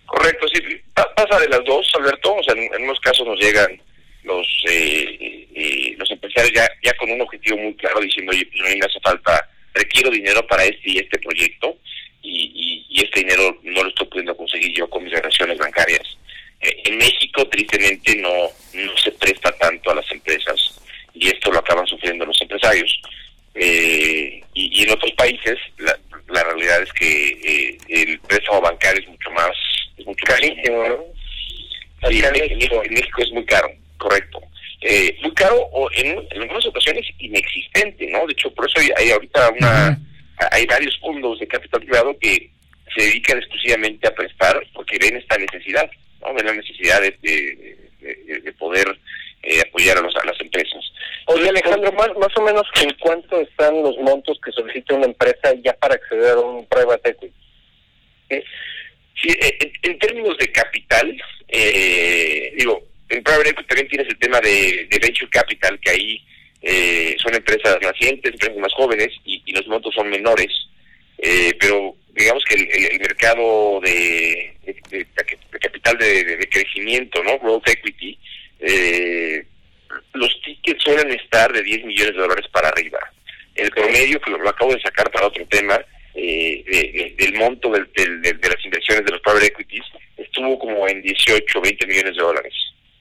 [0.07, 0.61] Correcto, sí,
[0.95, 2.35] pasa de las dos, Alberto.
[2.35, 3.81] O sea, en, en unos casos nos llegan
[4.25, 8.71] los eh, los empresarios ya, ya con un objetivo muy claro diciendo, oye, pues a
[8.71, 11.77] mí me hace falta, requiero dinero para este y este proyecto
[12.23, 16.03] y, y, este dinero no lo estoy pudiendo conseguir yo con mis relaciones bancarias.
[16.61, 20.81] Eh, en México, tristemente, no, no se presta tanto a las empresas
[21.15, 22.41] y esto lo acaban sufriendo los
[24.93, 25.97] otros países la,
[26.29, 29.51] la realidad es que eh, el préstamo bancario es mucho más,
[29.97, 31.05] es mucho carísimo, ¿no?
[32.09, 34.41] Sí, en, México, en México es muy caro, correcto.
[34.81, 38.27] Eh, muy caro o en, en, algunas ocasiones inexistente, ¿no?
[38.27, 40.01] De hecho, por eso hay, hay ahorita una,
[40.51, 42.51] hay varios fondos de capital privado que
[42.95, 45.89] se dedican exclusivamente a prestar porque ven esta necesidad,
[46.21, 46.35] ¿no?
[46.35, 48.99] Ven la necesidad de, de, de, de poder
[49.43, 50.83] eh, apoyar a, los, a las empresas.
[51.27, 55.55] Oye, Alejandro, más, más o menos en cuánto están los montos que solicita una empresa
[55.63, 57.35] ya para acceder a un private equity?
[59.21, 61.17] Sí, en, en, términos de capital,
[61.49, 66.25] eh, digo, en private equity también tienes el tema de, de venture capital, que ahí
[66.63, 70.51] eh, son empresas nacientes, empresas más jóvenes y, y los montos son menores,
[71.19, 77.39] eh, pero digamos que el, el, el mercado de, de, de capital de, crecimiento, ¿no?
[77.39, 78.19] Growth equity,
[78.63, 79.45] eh,
[80.15, 82.99] los tickets suelen estar de 10 millones de dólares para arriba.
[83.55, 85.79] El promedio, que lo, lo acabo de sacar para otro tema,
[86.15, 89.85] eh, de, de, del monto del, del, de, las inversiones de los private equities,
[90.17, 92.55] estuvo como en 18, 20 millones de dólares.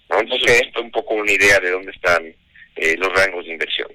[0.10, 0.19] ¿no?
[0.19, 2.24] Entonces, esto es un poco una idea de dónde están
[2.76, 3.89] eh, los rangos de inversión.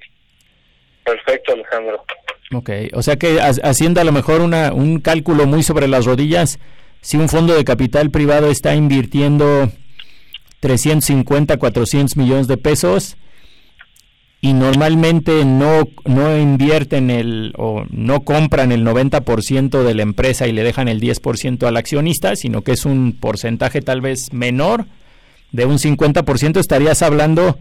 [1.04, 2.04] Perfecto, Alejandro.
[2.52, 6.58] Ok, o sea que haciendo a lo mejor una, un cálculo muy sobre las rodillas,
[7.00, 9.70] si un fondo de capital privado está invirtiendo
[10.60, 13.16] 350, 400 millones de pesos
[14.40, 20.52] y normalmente no, no invierten el o no compran el 90% de la empresa y
[20.52, 24.86] le dejan el 10% al accionista, sino que es un porcentaje tal vez menor.
[25.52, 27.58] De un 50%, estarías hablando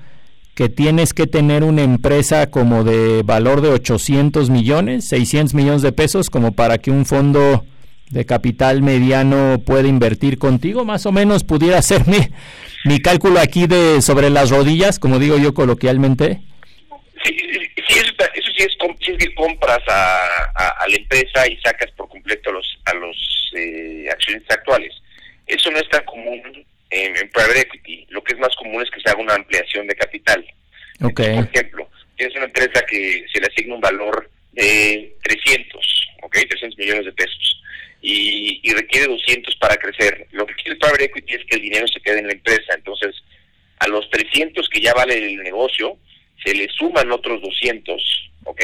[0.54, 5.92] que tienes que tener una empresa como de valor de 800 millones, 600 millones de
[5.92, 7.64] pesos como para que un fondo
[8.10, 12.18] de capital mediano pueda invertir contigo, más o menos pudiera ser mi,
[12.86, 16.42] mi cálculo aquí de sobre las rodillas, como digo yo coloquialmente.
[17.24, 17.36] Sí,
[17.88, 20.20] sí eso, eso sí, es, sí es que compras a,
[20.56, 24.94] a, a, la empresa y sacas por completo a los, a los eh, accionistas actuales.
[25.48, 26.42] Eso no es tan común
[26.92, 28.06] en, en, private equity.
[28.10, 30.46] Lo que es más común es que se haga una ampliación de capital.
[31.02, 31.26] Okay.
[31.26, 36.38] Entonces, por ejemplo, tienes una empresa que se le asigna un valor de 300, ¿ok?
[36.50, 37.62] 300 millones de pesos.
[38.08, 40.28] Y, y, requiere 200 para crecer.
[40.32, 42.76] Lo que quiere el private equity es que el dinero se quede en la empresa.
[42.76, 43.16] Entonces,
[43.80, 45.98] a los 300 que ya vale el negocio,
[46.44, 48.62] se le suman otros 200, ¿ok?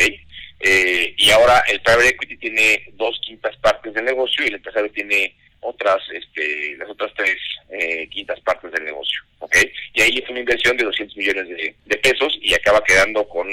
[0.59, 4.91] Eh, y ahora el private equity tiene dos quintas partes del negocio y el empresario
[4.91, 7.37] tiene otras, este, las otras tres
[7.69, 9.57] eh, quintas partes del negocio, ¿ok?
[9.95, 13.49] Y ahí es una inversión de 200 millones de, de pesos y acaba quedando con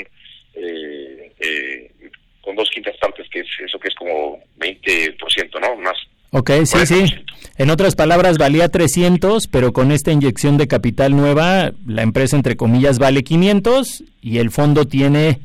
[0.61, 1.91] eh, eh,
[2.49, 5.77] con dos quintas partes, que es eso que es como 20%, ¿no?
[5.77, 5.99] Más.
[6.31, 7.05] Ok, sí, sí.
[7.59, 12.57] En otras palabras, valía 300, pero con esta inyección de capital nueva, la empresa, entre
[12.57, 15.41] comillas, vale 500 y el fondo tiene,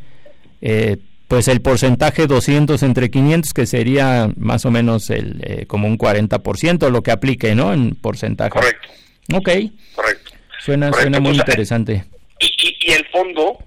[0.62, 0.96] eh,
[1.28, 5.98] pues, el porcentaje 200 entre 500, que sería más o menos el eh, como un
[5.98, 7.74] 40%, lo que aplique, ¿no?
[7.74, 8.52] En porcentaje.
[8.52, 8.88] Correcto.
[9.34, 9.50] Ok.
[9.94, 10.32] Correcto.
[10.62, 11.02] Suena, Correcto.
[11.02, 12.06] suena muy Entonces, interesante.
[12.40, 13.58] Y, y, y el fondo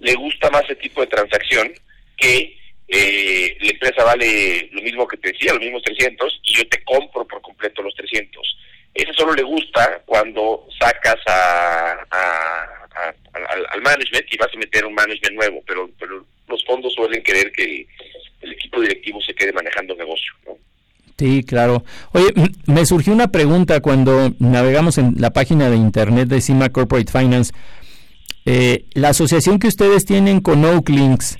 [0.00, 1.70] le gusta más ese tipo de transacción
[2.16, 2.56] que
[2.88, 6.82] eh, la empresa vale lo mismo que te decía, los mismos 300, y yo te
[6.84, 8.56] compro por completo los 300.
[8.94, 11.92] Eso solo le gusta cuando sacas a,
[13.70, 17.52] al, management y vas a meter un management nuevo, pero, pero los fondos suelen querer
[17.52, 17.86] que
[18.40, 20.32] el equipo directivo se quede manejando negocio.
[21.18, 21.82] Sí, claro.
[22.12, 22.26] Oye,
[22.66, 27.52] me surgió una pregunta cuando navegamos en la página de internet de CIMA Corporate Finance.
[28.44, 31.38] Eh, la asociación que ustedes tienen con Oaklinks,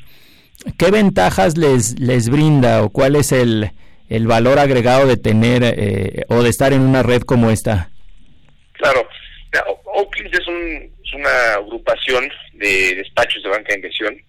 [0.79, 3.71] ¿qué ventajas les, les brinda o cuál es el,
[4.09, 7.91] el valor agregado de tener eh, o de estar en una red como esta?
[8.73, 9.09] Claro,
[9.85, 14.23] Oaklinks es, un, es una agrupación de despachos de banca de inversión.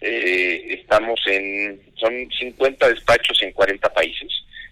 [0.00, 4.28] Eh, estamos en, son 50 despachos en 40 países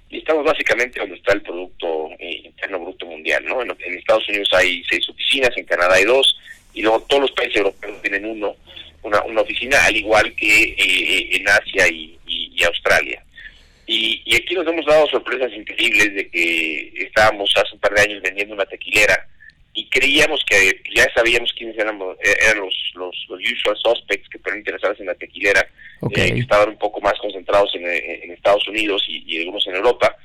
[0.08, 3.62] y estamos básicamente donde está el Producto Interno Bruto Mundial, ¿no?
[3.62, 6.38] En, en Estados Unidos hay seis oficinas, en Canadá hay dos,
[6.74, 8.54] y luego todos los países europeos tienen uno,
[9.02, 13.22] una, una oficina, al igual que eh, en Asia y, y, y Australia.
[13.86, 18.02] Y, y, aquí nos hemos dado sorpresas increíbles de que estábamos hace un par de
[18.02, 19.28] años vendiendo una tequilera
[19.76, 24.60] y creíamos que ya sabíamos quiénes eran, eran los, los, los usual suspects que fueron
[24.60, 25.68] interesados en la tequilera,
[26.00, 26.30] okay.
[26.30, 29.76] eh, que estaban un poco más concentrados en, en Estados Unidos y, y, algunos en
[29.76, 30.16] Europa.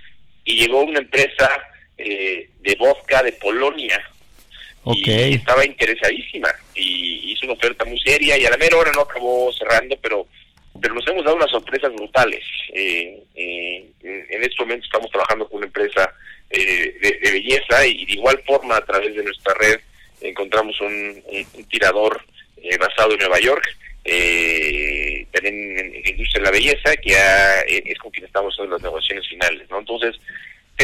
[0.45, 1.49] Y llegó una empresa
[1.97, 4.01] eh, de vodka de Polonia,
[4.85, 9.01] Y estaba interesadísima y hizo una oferta muy seria y a la mera hora no
[9.01, 10.27] acabó cerrando, pero
[10.81, 12.43] pero nos hemos dado unas sorpresas brutales.
[12.73, 16.11] Eh, eh, en este momento estamos trabajando con una empresa
[16.49, 19.79] eh, de, de, belleza y de igual forma a través de nuestra red
[20.21, 22.23] encontramos un, un, un tirador
[22.79, 23.63] basado en Nueva York,
[25.31, 28.81] también en, en, industria en la belleza, que eh, es con quien estamos en las
[28.81, 29.79] negociaciones finales, ¿no?
[29.79, 30.15] Entonces,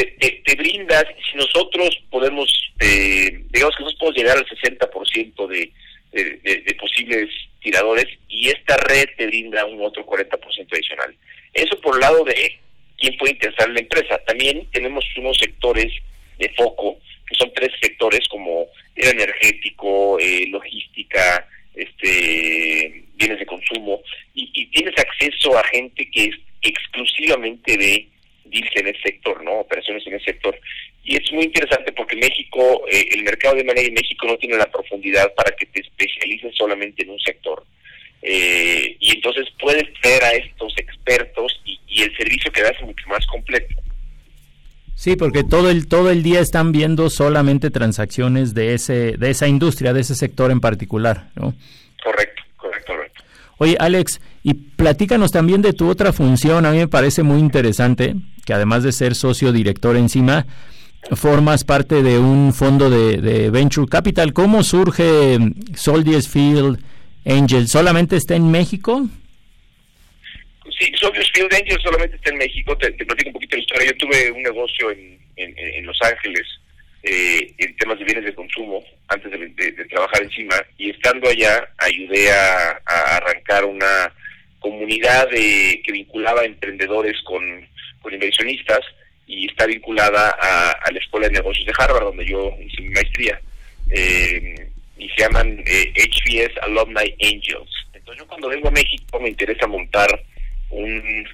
[0.03, 5.71] te, te, brindas, si nosotros podemos, eh, digamos que nosotros podemos llegar al 60% de,
[6.11, 7.29] de, de, posibles
[7.61, 11.15] tiradores y esta red te brinda un otro 40% adicional.
[11.53, 12.57] Eso por el lado de
[12.97, 14.17] quién puede interesar en la empresa.
[14.25, 15.91] También tenemos unos sectores
[16.37, 24.01] de foco, que son tres sectores como el energético, eh, logística, este bienes de consumo,
[24.35, 28.07] y, y, tienes acceso a gente que es exclusivamente de
[28.75, 29.59] en ese sector, ¿no?
[29.59, 30.59] Operaciones en ese sector.
[31.03, 34.57] Y es muy interesante porque México, eh, el mercado de manera en México no tiene
[34.57, 37.63] la profundidad para que te especialices solamente en un sector.
[38.21, 43.25] Eh, y entonces puedes traer a estos expertos y, el servicio que es mucho más
[43.25, 43.73] completo.
[44.93, 49.47] Sí, porque todo el todo el día están viendo solamente transacciones de ese de esa
[49.47, 51.55] industria, de ese sector en particular, ¿no?
[52.03, 52.36] Correcto.
[53.57, 56.65] Oye, Alex, y platícanos también de tu otra función.
[56.65, 58.15] A mí me parece muy interesante
[58.45, 60.45] que además de ser socio director encima,
[61.15, 64.33] formas parte de un fondo de, Venture Capital.
[64.33, 65.37] ¿Cómo surge
[65.75, 66.79] Soldiers Field
[67.25, 67.67] Angel?
[67.67, 69.07] ¿Solamente está en México?
[70.79, 72.77] Sí, Soldiers Field Angel solamente está en México.
[72.77, 73.87] Te, platico un poquito la historia.
[73.87, 76.47] Yo tuve un negocio en, en, Los Ángeles
[77.07, 82.31] eh, en temas de bienes de consumo antes de, trabajar encima y estando allá ayudé
[82.31, 82.81] a,
[83.17, 84.11] arrancar una
[84.59, 87.67] comunidad de, que vinculaba emprendedores con
[88.01, 88.79] con inversionistas
[89.25, 93.39] y está vinculada a, la Escuela de Negocios de Harvard, donde yo hice mi maestría.
[93.89, 97.69] Eh, y se llaman HBS eh, Alumni Angels.
[97.93, 100.07] Entonces yo cuando vengo a México me interesa montar
[100.69, 101.27] un,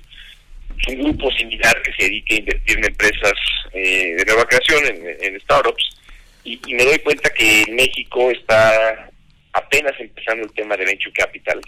[0.88, 3.34] un grupo similar que se dedique a invertir en empresas
[3.74, 4.84] eh, de nueva creación,
[5.22, 5.98] en, startups,
[6.44, 9.10] y, me doy cuenta que México está
[9.54, 11.62] apenas empezando el tema de Venture Capital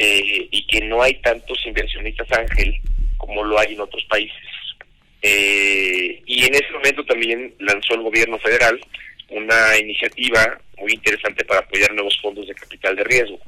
[0.00, 2.80] y que no hay tantos inversionistas ángel
[3.16, 4.38] como lo hay en otros países.
[5.20, 8.80] Eh, y en ese momento también lanzó el gobierno federal
[9.30, 13.38] una iniciativa muy interesante para apoyar nuevos fondos de capital de riesgo.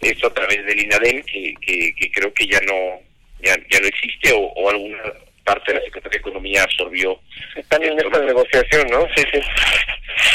[0.00, 1.54] Esto a través del INADEM, que,
[1.96, 3.00] que, creo que ya no
[3.42, 4.98] ya, no existe o, alguna
[5.44, 7.20] parte de la Secretaría de Economía absorbió.
[7.56, 9.06] Están en esta negociación, ¿no?
[9.16, 9.40] Sí, sí.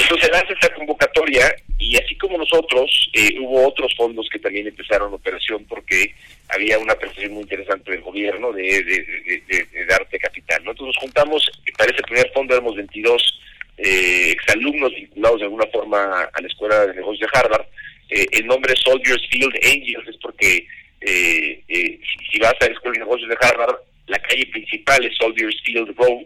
[0.02, 5.14] Entonces lanza esta convocatoria y así como nosotros, eh, hubo otros fondos que también empezaron
[5.14, 6.14] operación porque
[6.50, 10.64] había una presión muy interesante del gobierno de, de, darte capital.
[10.64, 10.72] ¿no?
[10.72, 13.40] Entonces nos juntamos, para ese primer fondo éramos 22
[13.78, 17.66] eh, exalumnos vinculados de alguna forma a la Escuela de Negocios de Harvard.
[18.10, 20.66] Eh, el nombre Soldiers Field Angels es porque
[21.02, 22.00] eh, eh,
[22.32, 23.76] si, vas a la Escuela de Negocios de Harvard,
[24.08, 26.26] la calle principal es Soldiers Field Road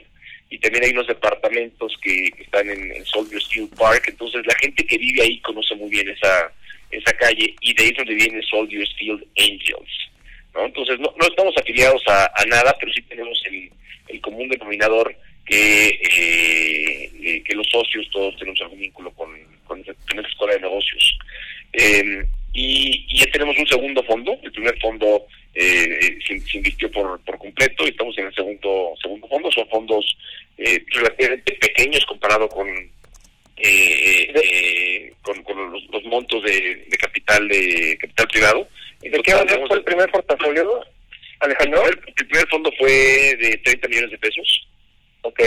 [0.49, 4.05] y también hay unos departamentos que están en, Soldiers Field Park.
[4.07, 6.51] Entonces la gente que vive ahí conoce muy bien esa
[6.91, 10.09] esa calle y de ahí es donde viene Soldiers Field Angels.
[10.53, 10.65] ¿no?
[10.65, 13.71] Entonces, no, no estamos afiliados a, nada, pero sí tenemos el,
[14.07, 19.29] el común denominador que, eh, eh, que los socios todos tenemos algún vínculo con,
[19.65, 19.93] con, esa
[20.27, 21.17] escuela de negocios.
[21.73, 26.91] Eh, y, y, ya tenemos un segundo fondo, el primer fondo eh, se, se, invirtió
[26.91, 30.17] por, por completo y estamos en el segundo segundo fondo, son fondos
[30.57, 32.67] relativamente pequeños comparado con
[35.21, 38.67] con, con los, los, montos de, de capital de capital privado
[39.01, 39.31] ¿De qué
[39.67, 40.85] fue el primer portafolio,
[41.39, 41.85] Alejandro?
[41.87, 44.67] El primer, fondo fue de 30 millones de pesos.
[45.21, 45.39] Ok.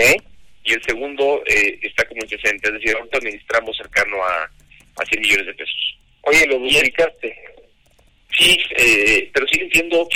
[0.64, 5.04] Y el segundo eh, está como en 60, es decir, ahorita administramos cercano a, a
[5.06, 5.98] 100 millones de pesos.
[6.22, 7.36] Oye, ¿lo duplicaste?
[8.38, 10.08] Sí, eh, pero siguen siendo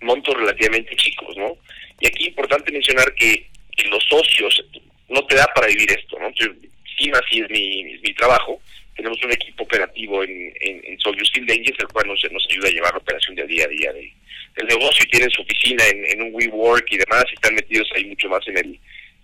[0.00, 1.56] montos relativamente chicos, ¿no?
[2.00, 3.48] Y aquí es importante mencionar que,
[3.90, 4.62] los socios
[5.08, 6.30] no te da para vivir esto, ¿no?
[6.36, 8.60] sí, así es mi, mi trabajo,
[8.94, 12.72] tenemos un equipo operativo en, en, en Soldiers Field el cual nos, nos ayuda a
[12.72, 14.12] llevar la operación de día a día de,
[14.56, 17.88] del negocio y tienen su oficina en, en un WeWork y demás y están metidos
[17.94, 18.78] ahí mucho más en el,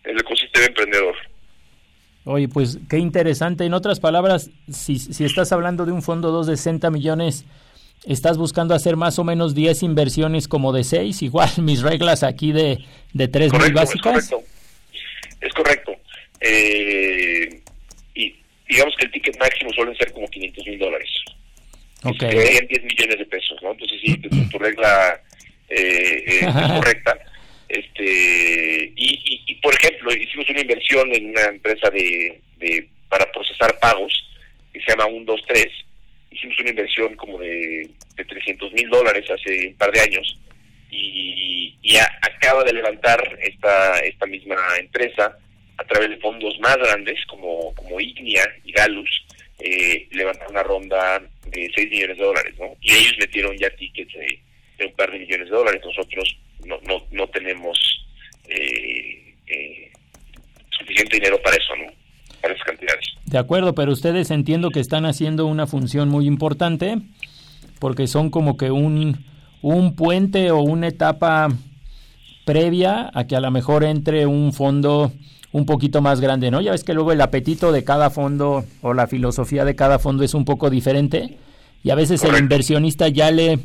[0.05, 1.17] en el ecosistema emprendedor.
[2.27, 3.65] Oye, pues qué interesante.
[3.65, 7.45] En otras palabras, si, si estás hablando de un fondo 2 de 60 millones,
[8.05, 12.51] estás buscando hacer más o menos 10 inversiones como de 6, igual mis reglas aquí
[12.51, 12.79] de,
[13.13, 14.25] de 3 muy básicas.
[14.25, 14.49] Es correcto.
[15.41, 15.93] Es correcto.
[16.41, 17.63] Eh,
[18.69, 21.11] digamos que el ticket máximo suelen ser como 500 mil dólares.
[22.03, 22.19] Ok.
[22.19, 23.71] Serían 10 millones de pesos, ¿no?
[23.71, 24.17] Entonces, sí,
[24.51, 25.21] tu, regla
[25.69, 27.17] eh, eh, es correcta.
[27.69, 33.79] Este, y, y, por ejemplo, hicimos una inversión en una empresa de, de para procesar
[33.81, 34.13] pagos
[34.73, 35.67] que se llama 123.
[36.31, 40.39] Hicimos una inversión como de, de 300 mil dólares hace un par de años
[40.91, 45.37] y, y acaba de levantar esta, esta misma empresa
[45.79, 49.11] a través de fondos más grandes como, como Ignia y Galus,
[49.59, 52.77] eh, levantaron una ronda de 6 millones de dólares, ¿no?
[52.81, 54.13] Y ellos metieron ya tickets
[54.79, 55.81] de un par de millones de dólares.
[55.85, 57.79] Nosotros no, no, no tenemos
[58.49, 59.93] eh, eh,
[60.79, 61.93] suficiente dinero para eso, ¿no?
[62.41, 63.05] Para esas cantidades.
[63.25, 66.99] De acuerdo, pero ustedes entiendo que están haciendo una función muy importante
[67.79, 69.25] porque son como que un,
[69.63, 71.49] un puente o una etapa
[72.45, 75.13] previa a que a lo mejor entre un fondo
[75.53, 76.61] un poquito más grande, ¿no?
[76.61, 80.23] Ya ves que luego el apetito de cada fondo o la filosofía de cada fondo
[80.23, 81.39] es un poco diferente
[81.83, 83.59] y a veces el inversionista ya le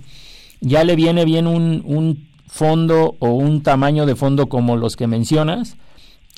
[0.62, 5.08] ya le viene bien un, un fondo o un tamaño de fondo como los que
[5.08, 5.78] mencionas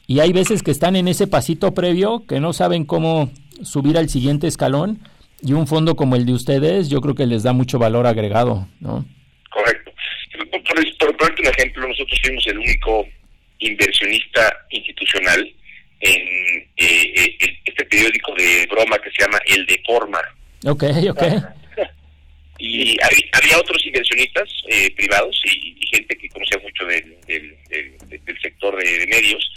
[0.06, 3.32] y hay veces que están en ese pasito previo que no saben cómo
[3.64, 5.00] subir al siguiente escalón
[5.42, 8.68] y un fondo como el de ustedes yo creo que les da mucho valor agregado,
[8.80, 9.04] ¿no?
[9.50, 9.92] Correcto.
[10.52, 13.08] Por, por, un ejemplo, nosotros fuimos el único
[13.58, 15.40] inversionista institucional
[16.00, 16.22] en
[16.78, 20.22] eh, eh, este periódico de broma que se llama El Deforma.
[20.66, 21.24] Ok, ok.
[22.60, 27.16] Y había otros inversionistas eh, privados y, gente que conocía mucho del,
[28.42, 29.52] sector de, medios,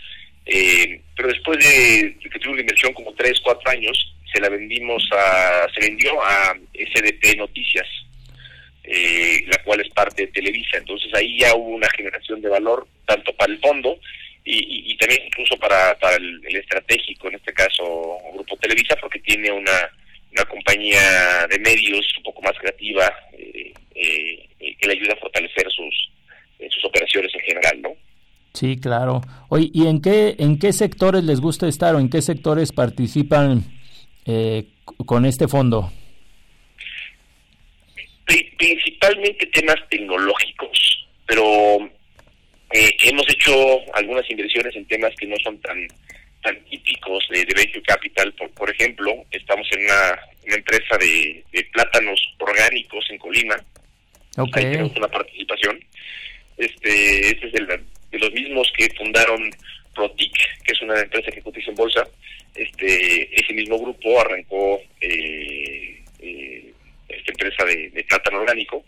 [1.16, 5.66] pero después de, que tuvimos la inversión como 3, 4 años, se la vendimos a,
[5.72, 7.86] se vendió a SDP Noticias,
[8.84, 10.78] eh, la cual es parte de Televisa.
[10.78, 13.98] Entonces ahí ya hubo una generación de valor tanto para el fondo
[14.44, 19.50] y, y, también incluso para, para el, estratégico, en este caso Grupo Televisa, porque tiene
[19.50, 19.90] una,
[20.36, 25.66] una compañía de medios un poco más creativa eh, eh, que le ayuda a fortalecer
[25.70, 26.10] sus,
[26.70, 27.90] sus operaciones en general, ¿no?
[28.52, 29.20] Sí, claro.
[29.48, 33.64] Oye, ¿y en qué, en qué sectores les gusta estar o en qué sectores participan
[35.04, 35.92] con este fondo?
[38.58, 41.78] principalmente temas tecnológicos, pero
[42.72, 43.52] eh, hemos hecho
[43.94, 45.86] algunas inversiones en temas que no son tan
[46.46, 48.32] tan típicos de, de venture capital.
[48.34, 53.56] Por, por ejemplo, estamos en una, empresa de, plátanos orgánicos en Colima.
[54.36, 54.64] Okay.
[54.64, 55.82] Ahí tenemos una participación.
[56.56, 59.50] Este, este es de los mismos que fundaron
[59.94, 62.06] Protic, que es una empresa que cotiza en bolsa.
[62.54, 66.72] Este, ese mismo grupo arrancó eh, eh,
[67.08, 68.84] esta empresa de, de plátano orgánico.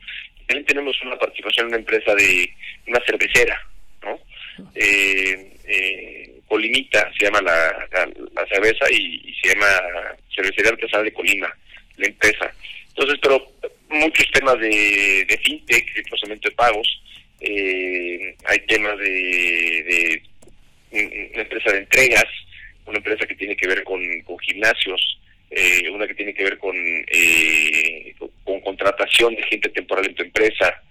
[0.47, 2.55] También tenemos una participación en una empresa de
[2.87, 3.61] una cervecera,
[4.03, 4.19] ¿no?
[4.75, 7.89] Eh, eh, Colimita se llama la,
[8.35, 9.67] la, cerveza y, se llama
[10.35, 11.55] Cervecería Artesanal de Colima,
[11.97, 12.53] la empresa.
[12.89, 13.53] Entonces, pero
[13.91, 17.03] muchos temas de, fintech, de procesamiento de pagos,
[17.41, 20.23] eh, hay temas de,
[20.91, 22.27] de, una empresa de entregas,
[22.87, 24.01] una empresa que tiene que ver con,
[24.41, 25.21] gimnasios,
[25.51, 30.23] eh, una que tiene que ver con, eh, con, contratación de gente temporal en tu
[30.23, 30.83] empresa,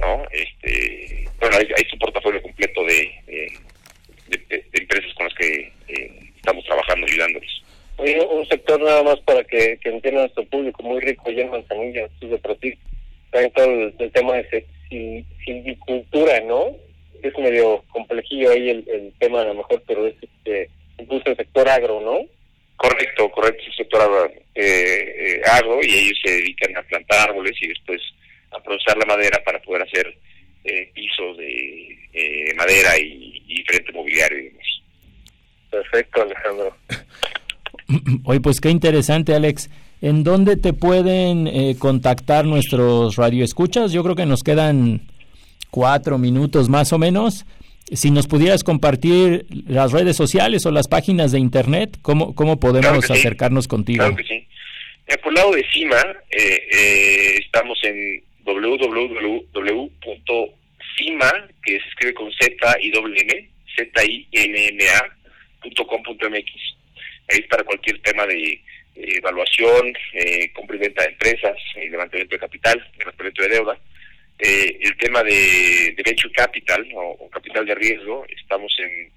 [0.00, 0.24] ¿no?
[0.30, 3.10] Este, bueno, hay, hay su portafolio completo de,
[4.72, 7.50] empresas que eh, estamos trabajando ayudándoles.
[7.96, 11.50] Oye, un sector nada más para que, que entienda nuestro público muy rico allá en
[11.50, 12.78] Manzanilla, de Protic,
[13.30, 14.64] también todo el, tema de
[15.44, 16.76] silvicultura, ¿no?
[17.22, 20.68] Es medio complejillo ahí el, tema a lo mejor, pero es este,
[20.98, 22.26] incluso el sector agro, ¿no?
[22.76, 27.68] Correcto, correcto, el sector eh, eh, agro y ellos se dedican a plantar árboles y
[27.68, 28.00] después
[28.50, 30.14] a procesar la madera para poder hacer
[30.64, 34.50] eh, pisos de eh, madera y, diferente mobiliario.
[35.70, 36.76] Perfecto, Alejandro.
[38.24, 39.70] Oye, pues qué interesante, Alex.
[40.00, 43.92] ¿En dónde te pueden eh, contactar nuestros radioescuchas?
[43.92, 45.02] Yo creo que nos quedan
[45.70, 47.46] cuatro minutos más o menos
[47.92, 53.10] si nos pudieras compartir las redes sociales o las páginas de internet, ¿cómo, cómo podemos
[53.10, 53.98] acercarnos contigo?
[53.98, 54.46] Claro que sí.
[55.08, 56.00] Eh, por el lado de CIMA,
[56.30, 58.90] eh, eh, estamos en www.cima,
[61.64, 65.06] que se escribe con Z y doble M, Z I N M A
[65.62, 66.50] .com.mx.
[67.32, 68.60] Ahí para cualquier tema de
[68.94, 73.78] evaluación, eh, compra y venta de empresas, levantamiento de capital, levantamiento de deuda
[74.42, 79.08] eh, el tema de, Venture Capital o, capital de riesgo, estamos en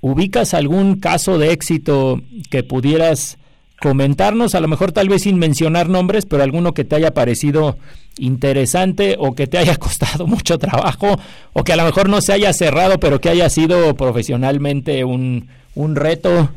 [0.00, 2.20] ¿Ubicas algún caso de éxito
[2.50, 3.38] que pudieras
[3.82, 7.76] comentarnos, a lo mejor tal vez sin mencionar nombres, pero alguno que te haya parecido
[8.16, 11.18] interesante o que te haya costado mucho trabajo
[11.52, 15.50] o que a lo mejor no se haya cerrado, pero que haya sido profesionalmente un,
[15.74, 16.54] un reto.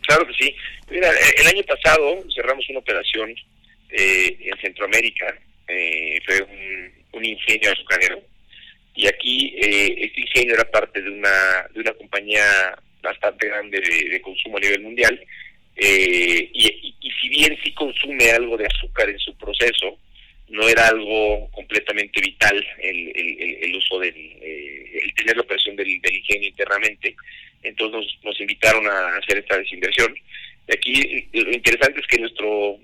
[0.00, 0.54] Claro que sí.
[0.90, 3.30] Mira, eh, el año pasado cerramos una operación
[3.90, 5.34] eh, en Centroamérica,
[5.68, 6.42] eh, fue
[7.12, 8.20] un, ingenio azucarero,
[8.96, 12.42] y aquí eh, este ingenio era parte de una, de una compañía
[13.00, 15.20] bastante grande de, de consumo a nivel mundial,
[15.76, 19.98] eh, y, y, si bien sí consume algo de azúcar en su proceso,
[20.48, 23.12] no era algo completamente vital el,
[23.62, 27.16] el, uso del, eh, el tener la operación del, del, ingenio internamente.
[27.62, 30.14] Entonces nos, nos, invitaron a hacer esta desinversión.
[30.70, 32.78] Aquí lo interesante es que nuestro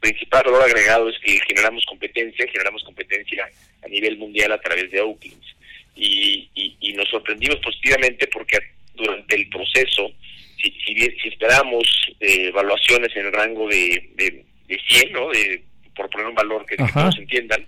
[0.00, 3.48] principal valor agregado es que generamos competencia, generamos competencia
[3.82, 5.56] a nivel mundial a través de Oaklins.
[5.96, 8.58] Y, y, y nos sorprendimos positivamente porque
[8.94, 10.12] durante el proceso,
[10.70, 11.84] si, si, si esperamos
[12.20, 15.30] eh, evaluaciones en el rango de, de, de 100, ¿no?
[15.30, 15.62] de
[15.94, 17.66] por poner un valor que, que todos entiendan,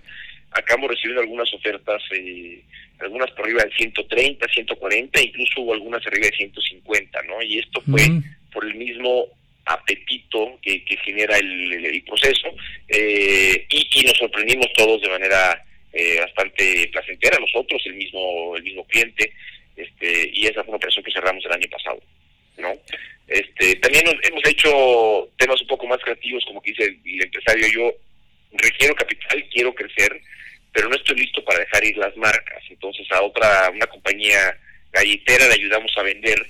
[0.51, 2.61] acabamos recibiendo algunas ofertas, eh,
[2.99, 7.41] algunas por arriba de 130, 140, incluso hubo algunas arriba de 150, ¿no?
[7.41, 8.23] Y esto fue mm.
[8.51, 9.25] por el mismo
[9.65, 12.47] apetito que, que genera el, el, el proceso
[12.87, 18.63] eh, y, y, nos sorprendimos todos de manera eh, bastante placentera, nosotros, el mismo el
[18.63, 19.31] mismo cliente,
[19.75, 22.01] este y esa fue una operación que cerramos el año pasado,
[22.59, 22.73] ¿no?
[23.27, 27.23] Este, también nos, hemos hecho temas un poco más creativos, como que dice el, el
[27.23, 27.93] empresario, yo
[28.53, 30.19] requiero capital, quiero crecer,
[30.73, 32.63] pero no estoy listo para dejar ir las marcas.
[32.69, 34.57] Entonces a otra, una compañía
[34.91, 36.45] galletera le ayudamos a vender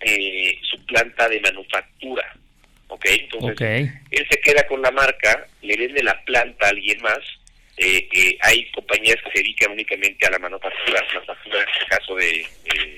[0.00, 2.34] eh, su planta de manufactura.
[2.88, 3.04] ¿Ok?
[3.06, 3.90] Entonces okay.
[4.10, 7.18] él se queda con la marca, le vende la planta a alguien más.
[7.76, 12.14] Eh, eh, hay compañías que se dedican únicamente a la manufactura, manufactura en este caso
[12.14, 12.96] de, de,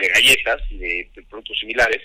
[0.00, 2.02] de galletas y de, de productos similares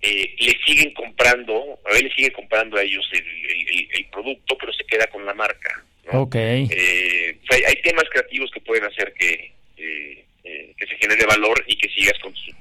[0.00, 4.56] eh, le siguen comprando, a ver, le sigue comprando a ellos el, el, el, producto,
[4.58, 5.84] pero se queda con la marca.
[6.12, 6.22] ¿no?
[6.22, 6.68] Okay.
[6.70, 11.64] Eh, o sea, hay temas creativos que pueden hacer que, eh, que se genere valor
[11.66, 12.52] y que sigas con su,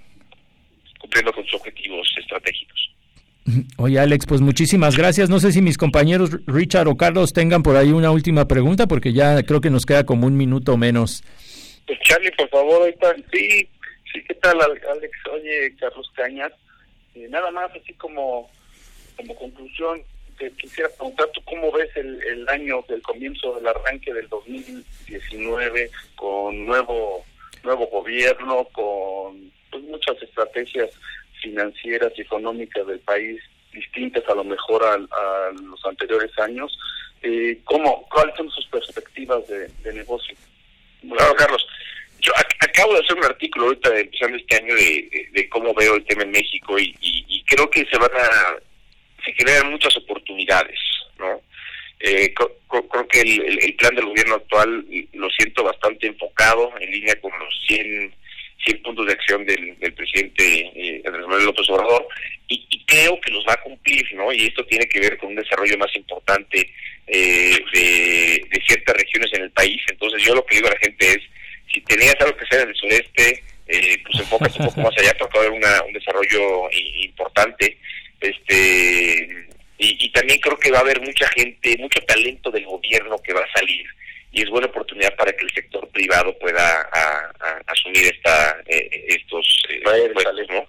[0.99, 2.91] cumpliendo con sus objetivos estratégicos.
[3.77, 5.29] Oye, Alex, pues muchísimas gracias.
[5.29, 9.13] No sé si mis compañeros Richard o Carlos tengan por ahí una última pregunta, porque
[9.13, 11.23] ya creo que nos queda como un minuto menos.
[11.85, 13.69] Pues Charlie, por favor, ahorita sí,
[14.11, 15.15] sí, ¿qué tal, Alex?
[15.31, 16.51] Oye, Carlos Cañas,
[17.15, 18.49] eh, nada más así como
[19.17, 20.03] como conclusión
[20.37, 25.89] te quisiera preguntar tú cómo ves el, el año del comienzo del arranque del 2019
[26.15, 27.25] con nuevo
[27.63, 30.91] nuevo gobierno con pues, muchas estrategias
[31.41, 33.41] financieras y económicas del país
[33.73, 36.77] distintas a lo mejor a, a los anteriores años
[37.23, 40.35] eh, cómo cuáles son sus perspectivas de, de negocio
[41.01, 41.65] claro Carlos
[42.21, 46.23] yo acabo de hacer un artículo ahorita empezando este año de, cómo veo el tema
[46.23, 48.57] en México y, y, creo que se van a
[49.23, 50.77] se generan muchas oportunidades
[51.17, 51.41] no
[51.99, 57.15] eh, creo que el, el, plan del gobierno actual lo siento bastante enfocado en línea
[57.21, 58.13] con los 100
[58.65, 60.43] 100 puntos de acción del, del presidente
[60.75, 62.07] eh, Andrés Manuel López Obrador
[62.47, 65.29] y, y, creo que los va a cumplir no y esto tiene que ver con
[65.29, 66.69] un desarrollo más importante
[67.07, 69.81] eh, de ciertas regiones en el país.
[69.89, 71.19] Entonces yo lo que digo a la gente es
[71.71, 75.13] si tenías algo que hacer en el sureste, eh, pues enfócate un poco más allá
[75.17, 77.77] porque va a haber una, un desarrollo importante.
[78.21, 79.47] este
[79.79, 83.33] y, y, también creo que va a haber mucha gente, mucho talento del gobierno que
[83.33, 83.85] va a salir
[84.31, 89.05] y es buena oportunidad para que el sector privado pueda a, a, asumir esta eh,
[89.07, 90.67] estos eh, puestos, ¿no?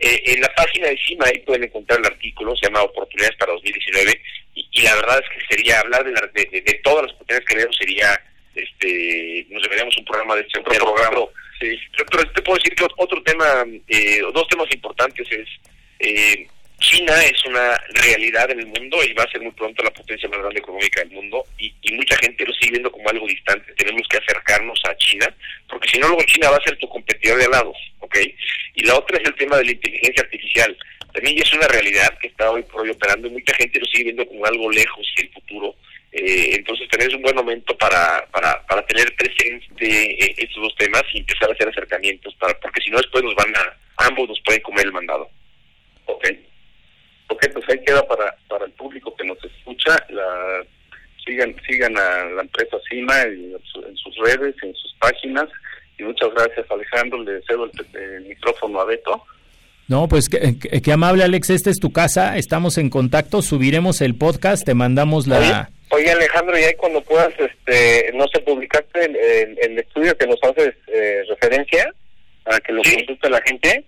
[0.00, 3.52] Eh, en la página de CIMA ahí pueden encontrar el artículo, se llama Oportunidades para
[3.52, 4.20] 2019
[4.54, 7.12] y, y la verdad es que sería hablar de, la, de, de, de todas las
[7.12, 8.20] oportunidades que vemos sería
[8.54, 11.26] este nos deberíamos un programa de este otro programa.
[11.60, 11.78] Sí.
[11.96, 15.48] Pero te puedo decir que otro tema, eh, dos temas importantes es
[16.00, 16.46] eh,
[16.80, 20.28] China es una realidad en el mundo y va a ser muy pronto la potencia
[20.28, 23.72] más grande económica del mundo y, y mucha gente lo sigue viendo como algo distante.
[23.74, 25.34] Tenemos que acercarnos a China
[25.68, 28.16] porque si no luego China va a ser tu competidor de al lado, ¿ok?
[28.74, 30.76] Y la otra es el tema de la inteligencia artificial.
[31.12, 34.04] También es una realidad que está hoy por hoy operando y mucha gente lo sigue
[34.04, 35.74] viendo como algo lejos y el futuro
[36.16, 41.02] eh, entonces tenés un buen momento para, para, para tener presente eh, estos dos temas
[41.12, 44.40] y empezar a hacer acercamientos, para porque si no después nos van a, ambos nos
[44.44, 45.28] pueden comer el mandado.
[46.06, 46.24] Ok,
[47.30, 50.64] ok, pues ahí queda para, para el público que nos escucha, la,
[51.26, 53.56] sigan, sigan a la empresa CIMA en,
[53.88, 55.48] en sus redes, en sus páginas,
[55.98, 59.20] y muchas gracias Alejandro, le cedo el, el micrófono a Beto.
[59.88, 64.14] No, pues qué, qué, amable Alex, esta es tu casa, estamos en contacto, subiremos el
[64.14, 65.70] podcast, te mandamos la...
[65.94, 70.26] Oye, Alejandro, y ahí cuando puedas, este, no sé, publicaste el, el, el estudio que
[70.26, 71.92] nos haces eh, referencia,
[72.42, 72.96] para que lo ¿Sí?
[72.96, 73.84] consulte la gente.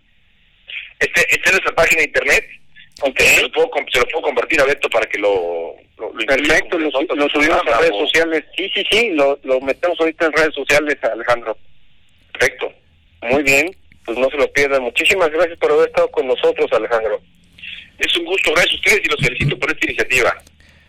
[1.00, 2.44] Este, este es nuestra página de internet,
[3.02, 3.26] okay.
[3.26, 5.74] se, lo puedo, se lo puedo compartir a Beto para que lo...
[5.98, 9.98] lo, lo Perfecto, lo, lo, subimos a redes sociales, sí, sí, sí, lo, lo metemos
[10.00, 11.58] ahorita en redes sociales, Alejandro.
[12.32, 12.72] Perfecto.
[13.22, 13.76] Muy bien.
[14.04, 14.82] pues no se lo pierdan.
[14.82, 17.20] Muchísimas gracias por haber estado con nosotros, Alejandro.
[17.98, 20.42] Es un gusto, gracias a ustedes y los felicito por esta iniciativa.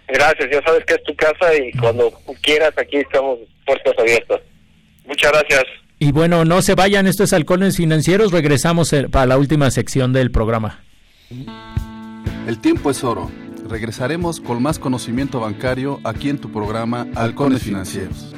[0.07, 4.41] Gracias, ya sabes que es tu casa y cuando quieras aquí estamos puertas abiertas.
[5.05, 5.63] Muchas gracias.
[5.99, 10.31] Y bueno, no se vayan, estos halcones financieros, regresamos eh, para la última sección del
[10.31, 10.83] programa.
[12.47, 13.29] El tiempo es oro.
[13.67, 18.33] Regresaremos con más conocimiento bancario aquí en tu programa Halcones Financieros.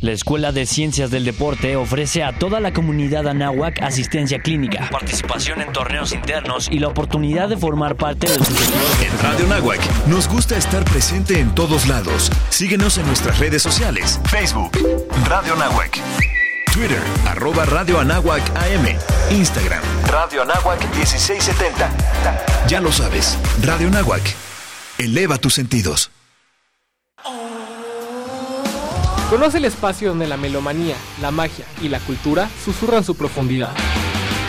[0.00, 5.60] La Escuela de Ciencias del Deporte ofrece a toda la comunidad anáhuac asistencia clínica, participación
[5.60, 8.66] en torneos internos y la oportunidad de formar parte del sector.
[9.04, 12.32] En Radio Anáhuac nos gusta estar presente en todos lados.
[12.48, 14.18] Síguenos en nuestras redes sociales.
[14.24, 14.70] Facebook,
[15.28, 16.00] Radio Anáhuac.
[16.72, 18.86] Twitter, arroba Radio Anáhuac AM.
[19.36, 22.66] Instagram, Radio Anáhuac 1670.
[22.68, 24.22] Ya lo sabes, Radio Anáhuac.
[24.96, 26.10] Eleva tus sentidos.
[29.30, 33.70] Conoce el espacio donde la melomanía, la magia y la cultura susurran su profundidad.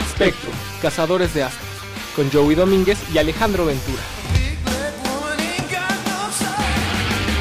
[0.10, 0.50] Spectro,
[0.82, 1.70] Cazadores de Astros,
[2.16, 4.02] con Joey Domínguez y Alejandro Ventura.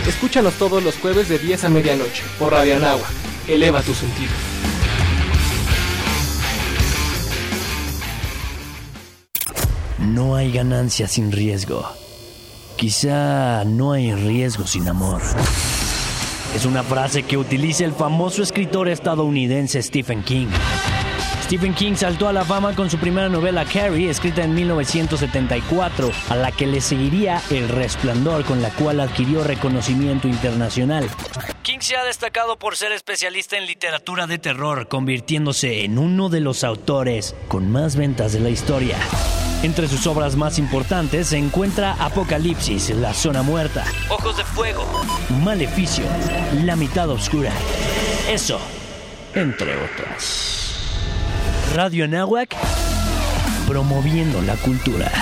[0.07, 2.77] Escúchanos todos los jueves de 10 a medianoche por Radio.
[3.49, 4.35] Eleva tus sentidos.
[9.99, 11.89] No hay ganancia sin riesgo.
[12.77, 15.23] Quizá no hay riesgo sin amor.
[16.55, 20.49] Es una frase que utiliza el famoso escritor estadounidense Stephen King.
[21.45, 26.37] Stephen King saltó a la fama con su primera novela Carrie, escrita en 1974, a
[26.37, 31.09] la que le seguiría El Resplandor, con la cual adquirió reconocimiento internacional.
[31.63, 36.41] King se ha destacado por ser especialista en literatura de terror, convirtiéndose en uno de
[36.41, 38.97] los autores con más ventas de la historia.
[39.63, 44.87] Entre sus obras más importantes se encuentra Apocalipsis, La Zona Muerta, Ojos de Fuego,
[45.43, 46.05] Maleficio,
[46.65, 47.53] La Mitad Oscura.
[48.31, 48.59] Eso,
[49.35, 50.77] entre otras.
[51.75, 52.57] Radio Anáhuac,
[53.69, 55.13] promoviendo la cultura.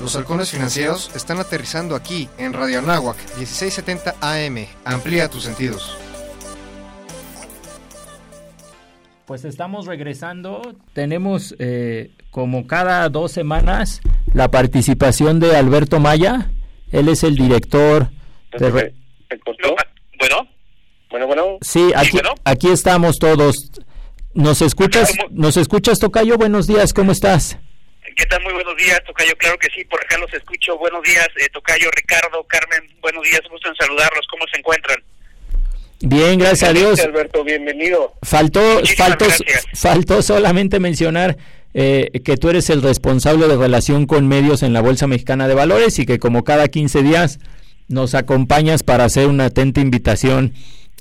[0.00, 4.66] Los halcones financieros están aterrizando aquí en Radio Anáhuac 1670 AM.
[4.86, 6.03] Amplía tus sentidos.
[9.26, 10.74] Pues estamos regresando.
[10.92, 14.00] Tenemos eh, como cada dos semanas
[14.32, 16.50] la participación de Alberto Maya.
[16.92, 18.10] Él es el director
[18.58, 18.70] de...
[18.70, 18.94] Re-
[20.18, 20.48] Bueno,
[21.10, 21.58] Bueno, bueno.
[21.62, 23.70] Sí, aquí, aquí estamos todos.
[24.34, 26.36] ¿Nos escuchas, ¿Nos escuchas, Tocayo?
[26.36, 27.58] Buenos días, ¿cómo estás?
[28.16, 28.40] ¿qué tal?
[28.44, 29.32] Muy buenos días, Tocayo.
[29.38, 30.78] Claro que sí, por acá los escucho.
[30.78, 32.88] Buenos días, eh, Tocayo, Ricardo, Carmen.
[33.00, 34.24] Buenos días, gusto en saludarlos.
[34.30, 34.98] ¿Cómo se encuentran?
[36.00, 37.00] Bien, gracias a Dios.
[37.00, 38.12] Alberto, bienvenido.
[38.22, 39.64] Faltó, Muchísimas faltó, gracias.
[39.74, 41.36] faltó solamente mencionar
[41.72, 45.54] eh, que tú eres el responsable de relación con medios en la Bolsa Mexicana de
[45.54, 47.38] Valores y que como cada 15 días
[47.88, 50.52] nos acompañas para hacer una atenta invitación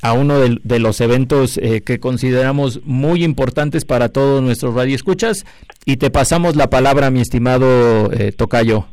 [0.02, 5.46] a uno de, de los eventos eh, que consideramos muy importantes para todos nuestros radioescuchas
[5.86, 8.88] y te pasamos la palabra, mi estimado eh, Tocayo.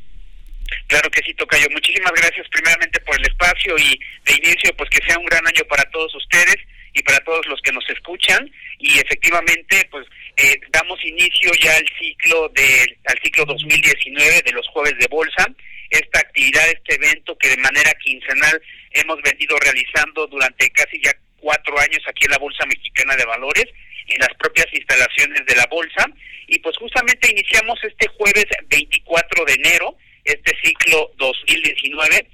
[0.87, 1.67] Claro que sí, Tocayo.
[1.71, 5.65] Muchísimas gracias primeramente por el espacio y de inicio, pues que sea un gran año
[5.69, 6.57] para todos ustedes
[6.93, 8.51] y para todos los que nos escuchan.
[8.79, 10.07] Y efectivamente, pues
[10.37, 15.47] eh, damos inicio ya al ciclo de, al ciclo 2019 de los jueves de bolsa.
[15.91, 18.61] Esta actividad, este evento que de manera quincenal
[18.93, 23.67] hemos venido realizando durante casi ya cuatro años aquí en la Bolsa Mexicana de Valores,
[24.07, 26.07] en las propias instalaciones de la bolsa.
[26.47, 32.27] Y pues justamente iniciamos este jueves 24 de enero este ciclo 2019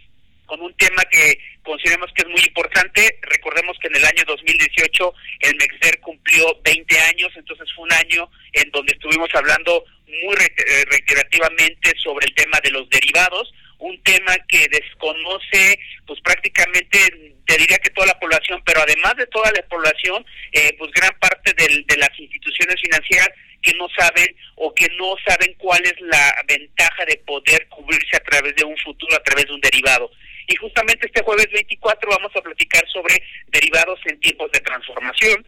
[0.47, 3.19] con un tema que consideramos que es muy importante.
[3.23, 8.31] Recordemos que en el año 2018 el MEXDER cumplió 20 años, entonces fue un año
[8.53, 14.01] en donde estuvimos hablando muy re- eh, reiterativamente sobre el tema de los derivados, un
[14.05, 16.99] tema que desconoce pues prácticamente
[17.45, 21.13] te diría que toda la población, pero además de toda la población, eh, pues gran
[21.19, 23.29] parte de las instituciones financieras
[23.67, 28.21] que no saben o que no saben cuál es la ventaja de poder cubrirse a
[28.21, 30.09] través de un futuro, a través de un derivado.
[30.47, 35.45] Y justamente este jueves 24 vamos a platicar sobre derivados en tiempos de transformación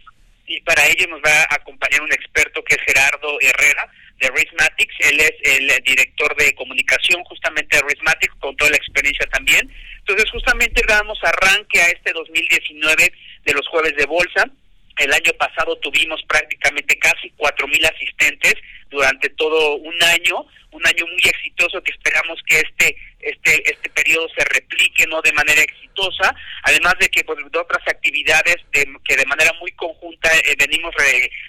[0.46, 3.88] y para ello nos va a acompañar un experto que es Gerardo Herrera
[4.18, 4.94] de Rhythmatics.
[4.98, 9.70] Él es el director de comunicación justamente de Rhythmatics con toda la experiencia también.
[9.98, 13.12] Entonces justamente damos arranque a este 2019
[13.44, 14.50] de los jueves de bolsa.
[14.98, 18.54] El año pasado tuvimos prácticamente casi cuatro mil asistentes
[18.90, 24.28] durante todo un año, un año muy exitoso que esperamos que este este este periodo
[24.36, 29.16] se replique no de manera exitosa, además de que pues, de otras actividades de- que
[29.16, 30.94] de manera muy conjunta eh, venimos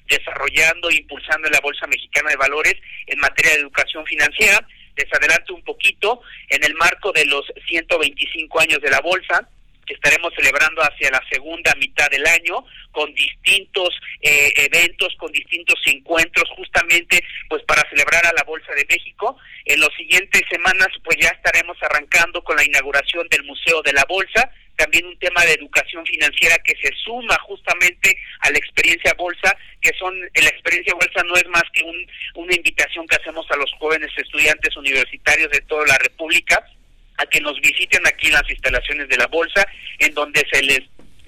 [0.08, 2.76] desarrollando e impulsando en la Bolsa Mexicana de Valores
[3.08, 4.66] en materia de educación financiera.
[4.96, 9.48] Les adelanto un poquito, en el marco de los 125 años de la bolsa,
[9.90, 13.90] que estaremos celebrando hacia la segunda mitad del año con distintos
[14.22, 19.36] eh, eventos, con distintos encuentros justamente pues para celebrar a la Bolsa de México.
[19.66, 24.06] En las siguientes semanas pues ya estaremos arrancando con la inauguración del Museo de la
[24.08, 29.58] Bolsa, también un tema de educación financiera que se suma justamente a la experiencia bolsa,
[29.82, 31.98] que son la experiencia bolsa no es más que un,
[32.36, 36.64] una invitación que hacemos a los jóvenes estudiantes universitarios de toda la República
[37.20, 39.68] a que nos visiten aquí en las instalaciones de la bolsa,
[40.00, 40.82] en donde se les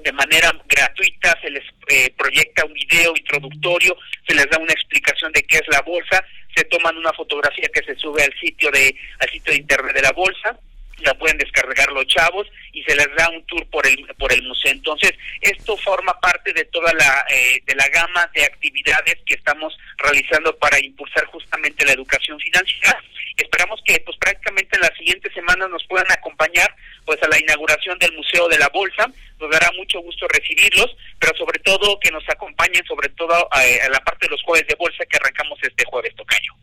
[0.03, 3.95] de manera gratuita se les eh, proyecta un video introductorio,
[4.27, 6.25] se les da una explicación de qué es la bolsa,
[6.55, 10.01] se toman una fotografía que se sube al sitio de al sitio de internet de
[10.01, 10.57] la bolsa
[11.03, 14.43] la pueden descargar los chavos y se les da un tour por el por el
[14.43, 14.71] museo.
[14.71, 19.77] Entonces, esto forma parte de toda la eh, de la gama de actividades que estamos
[19.97, 23.03] realizando para impulsar justamente la educación financiera.
[23.37, 26.73] Esperamos que pues prácticamente en las siguientes semanas nos puedan acompañar
[27.05, 29.11] pues a la inauguración del Museo de la Bolsa.
[29.39, 33.89] Nos dará mucho gusto recibirlos, pero sobre todo que nos acompañen sobre todo eh, a
[33.89, 36.53] la parte de los jueves de bolsa que arrancamos este jueves tocayo.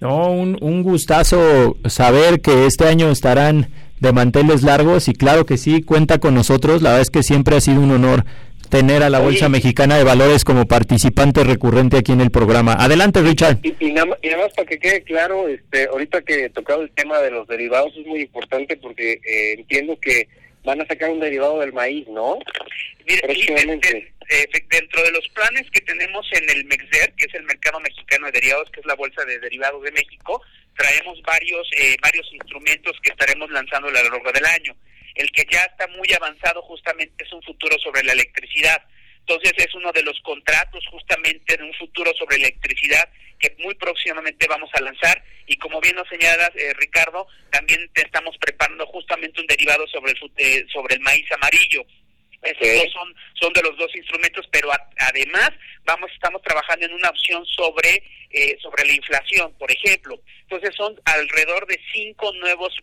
[0.00, 5.56] No, un, un gustazo saber que este año estarán de manteles largos y claro que
[5.56, 6.82] sí, cuenta con nosotros.
[6.82, 8.24] La verdad es que siempre ha sido un honor
[8.74, 12.72] tener a la Bolsa Mexicana de Valores como participante recurrente aquí en el programa.
[12.72, 13.58] Adelante, Richard.
[13.62, 17.30] Y, nada, más para que quede claro, este, ahorita que he tocado el tema de
[17.30, 20.26] los derivados es muy importante porque eh, entiendo que
[20.64, 22.36] van a sacar un derivado del maíz, ¿no?
[23.06, 27.78] Mire, eh, dentro de los planes que tenemos en el MEXDER, que es el Mercado
[27.78, 30.42] Mexicano de Derivados, que es la Bolsa de Derivados de México,
[30.76, 34.74] traemos varios, eh, varios instrumentos que estaremos lanzando a lo largo del año.
[35.14, 38.82] El que ya está muy avanzado justamente es un futuro sobre la electricidad.
[39.20, 43.08] Entonces es uno de los contratos justamente de un futuro sobre electricidad
[43.38, 48.02] que muy próximamente vamos a lanzar y como bien nos señalas eh, Ricardo, también te
[48.02, 51.84] estamos preparando justamente un derivado sobre el, sobre el maíz amarillo
[52.44, 55.50] esos son, son de los dos instrumentos, pero además
[55.84, 58.02] vamos estamos trabajando en una opción sobre
[58.36, 60.20] eh, sobre la inflación, por ejemplo.
[60.42, 62.74] Entonces son alrededor de cinco nuevos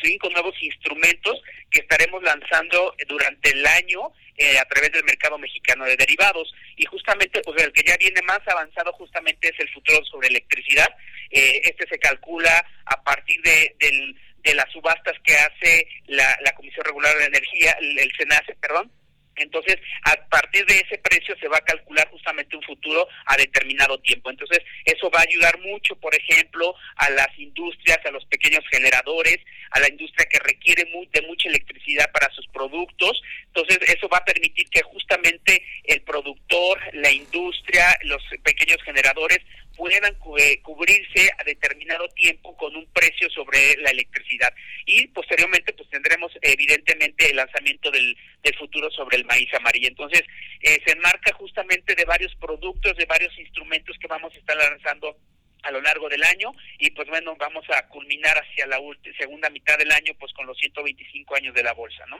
[0.00, 5.84] cinco nuevos instrumentos que estaremos lanzando durante el año eh, a través del mercado mexicano
[5.86, 10.04] de derivados y justamente pues el que ya viene más avanzado justamente es el futuro
[10.04, 10.88] sobre electricidad.
[11.30, 14.16] Eh, este se calcula a partir de, del
[14.46, 18.12] de las subastas que hace la, la Comisión Regular de Energía, el, el
[18.60, 18.90] perdón,
[19.36, 23.98] entonces, a partir de ese precio se va a calcular justamente un futuro a determinado
[24.00, 24.30] tiempo.
[24.30, 29.38] Entonces, eso va a ayudar mucho, por ejemplo, a las industrias, a los pequeños generadores,
[29.70, 33.20] a la industria que requiere de mucha electricidad para sus productos.
[33.46, 39.40] Entonces, eso va a permitir que justamente el productor, la industria, los pequeños generadores
[39.76, 44.52] puedan eh, cubrirse a determinado tiempo con un precio sobre la electricidad.
[44.86, 49.88] Y posteriormente, pues tendremos evidentemente el lanzamiento del, del futuro sobre el maíz amarillo.
[49.88, 50.22] Entonces,
[50.60, 55.16] eh, se enmarca justamente de varios productos, de varios instrumentos que vamos a estar lanzando
[55.62, 58.78] a lo largo del año y pues bueno, vamos a culminar hacia la
[59.18, 62.18] segunda mitad del año pues con los 125 años de la bolsa, ¿no?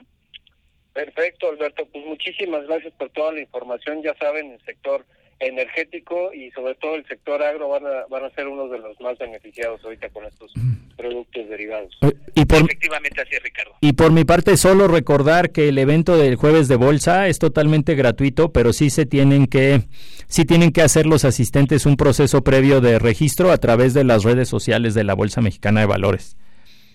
[0.93, 1.85] Perfecto, Alberto.
[1.85, 4.01] Pues muchísimas gracias por toda la información.
[4.01, 5.05] Ya saben, el sector
[5.39, 8.99] energético y sobre todo el sector agro van a, van a ser uno de los
[9.01, 10.51] más beneficiados ahorita con estos
[10.95, 11.95] productos derivados.
[12.01, 13.75] Eh, y por, Efectivamente así Ricardo.
[13.81, 17.95] Y por mi parte solo recordar que el evento del jueves de bolsa es totalmente
[17.95, 19.81] gratuito, pero sí se tienen que
[20.27, 24.23] sí tienen que hacer los asistentes un proceso previo de registro a través de las
[24.23, 26.37] redes sociales de la Bolsa Mexicana de Valores.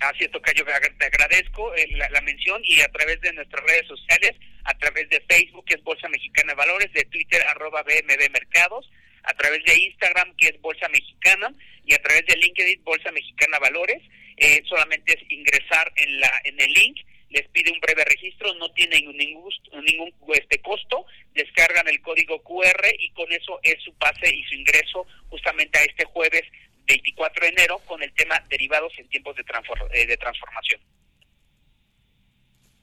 [0.02, 0.64] Así es, Tocayo,
[0.98, 4.32] te agradezco eh, la, mención y a través de nuestras redes sociales,
[4.64, 8.90] a través de Facebook, que es Bolsa Mexicana Valores, de Twitter, arroba BMB Mercados,
[9.22, 13.60] a través de Instagram, que es Bolsa Mexicana, y a través de LinkedIn, Bolsa Mexicana
[13.60, 14.02] Valores.
[14.38, 16.98] Eh, solamente es ingresar en, la, en el link,
[17.30, 19.52] les pide un breve registro, no tiene ningún,
[19.84, 24.54] ningún este costo, descargan el código QR y con eso es su pase y su
[24.54, 26.42] ingreso justamente a este jueves
[26.86, 29.44] 24 de enero con el tema derivados en tiempos de,
[29.94, 30.80] eh, de transformación.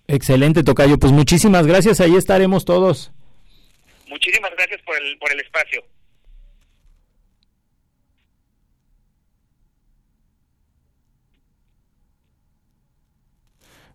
[0.08, 0.98] Excelente, Tocayo.
[0.98, 2.02] Pues muchísimas gracias.
[2.02, 3.12] Ahí estaremos todos.
[4.08, 5.84] Muchísimas gracias por el, por el espacio.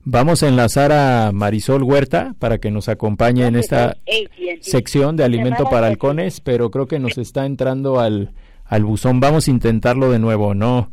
[0.06, 3.96] Vamos a enlazar a Marisol Huerta para que nos acompañe en esta
[4.60, 8.34] sección de alimento para halcones, pero creo que nos está entrando al,
[8.64, 9.20] al buzón.
[9.20, 10.90] Vamos a intentarlo de nuevo, no.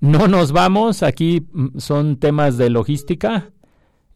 [0.00, 3.50] No nos vamos, aquí mm, son temas de logística.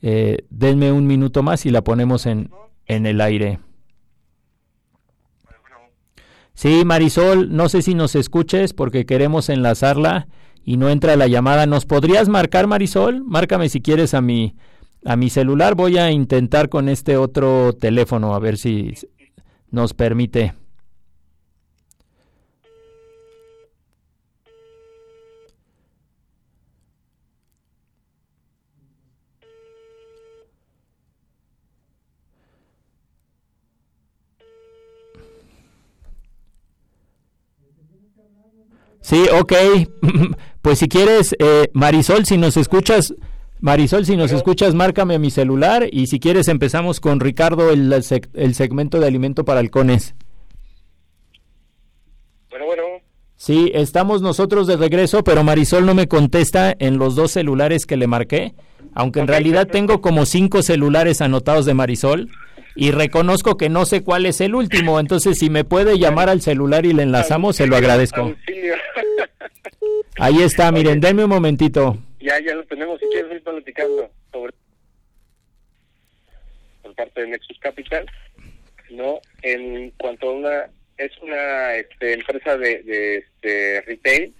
[0.03, 2.51] Eh, denme un minuto más y la ponemos en,
[2.87, 3.61] en el aire.
[6.55, 10.27] Sí, Marisol, no sé si nos escuches porque queremos enlazarla
[10.65, 11.67] y no entra la llamada.
[11.67, 13.23] ¿Nos podrías marcar, Marisol?
[13.25, 14.57] Márcame si quieres a mi,
[15.05, 15.75] a mi celular.
[15.75, 18.95] Voy a intentar con este otro teléfono a ver si
[19.71, 20.55] nos permite.
[39.07, 39.53] Sí, ok.
[40.63, 43.15] Pues si quieres, eh, Marisol, si nos escuchas,
[43.61, 47.93] Marisol, si nos escuchas, márcame mi celular y si quieres empezamos con Ricardo el,
[48.35, 50.17] el segmento de alimento para halcones.
[52.51, 52.83] Bueno, bueno.
[53.37, 57.97] Sí, estamos nosotros de regreso, pero Marisol no me contesta en los dos celulares que
[57.97, 58.57] le marqué,
[58.93, 62.29] aunque en realidad tengo como cinco celulares anotados de Marisol
[62.77, 66.43] y reconozco que no sé cuál es el último, entonces si me puede llamar al
[66.43, 68.35] celular y le enlazamos, se lo agradezco.
[70.19, 71.97] Ahí está, miren, denme un momentito.
[72.21, 74.53] Ya, ya lo tenemos, si quieres ir platicando sobre
[76.83, 78.07] por parte de Nexus Capital,
[78.91, 79.21] ¿no?
[79.43, 84.35] En cuanto a una, es una este, empresa de, de este, retail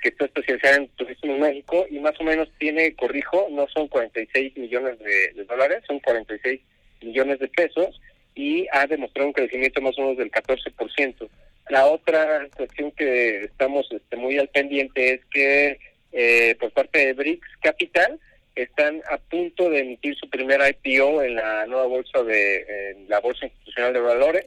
[0.00, 3.88] que está especializada en turismo en México y más o menos tiene, corrijo, no son
[3.88, 6.60] 46 millones de, de dólares, son 46
[7.04, 8.00] millones de pesos
[8.34, 11.28] y ha demostrado un crecimiento más o menos del 14%.
[11.68, 15.78] La otra cuestión que estamos este, muy al pendiente es que
[16.12, 18.18] eh, por parte de BRICS Capital
[18.54, 23.46] están a punto de emitir su primer IPO en la nueva bolsa de la bolsa
[23.46, 24.46] institucional de valores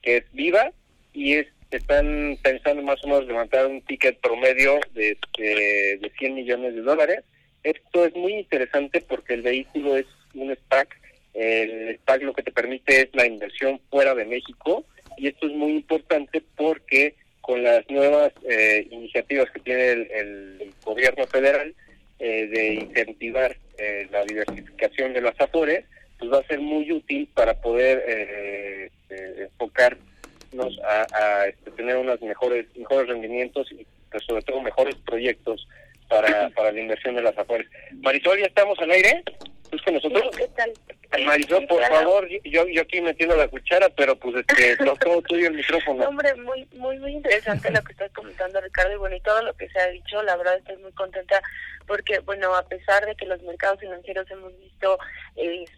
[0.00, 0.72] que es Viva
[1.12, 6.34] y es, están pensando más o menos levantar un ticket promedio de, de, de 100
[6.34, 7.20] millones de dólares.
[7.62, 11.01] Esto es muy interesante porque el vehículo es un SPAC
[11.34, 14.84] el SPAC lo que te permite es la inversión fuera de México
[15.16, 21.26] y esto es muy importante porque con las nuevas eh, iniciativas que tiene el, gobierno
[21.26, 21.74] federal
[22.18, 25.84] eh, de incentivar eh, la diversificación de las afores,
[26.18, 33.08] pues va a ser muy útil para poder enfocarnos a, este, tener unos mejores mejores
[33.08, 35.66] rendimientos y pues, sobre todo mejores proyectos
[36.08, 37.66] para, para la inversión de las afores.
[38.02, 39.22] Marisol, ¿ya estamos al aire?
[39.64, 40.36] ¿Estás con nosotros?
[40.36, 40.72] ¿Qué tal?
[41.24, 41.82] Marisol, por
[42.12, 46.04] favor, yo yo aquí metiendo la cuchara, pero pues este, todo tuyo el micrófono.
[46.08, 49.54] Hombre, muy muy muy interesante lo que estás comentando, Ricardo, y bueno, y todo lo
[49.54, 51.42] que se ha dicho, la verdad estoy muy contenta
[51.86, 54.98] porque, bueno, a pesar de que los mercados financieros hemos visto,
[55.36, 55.71] este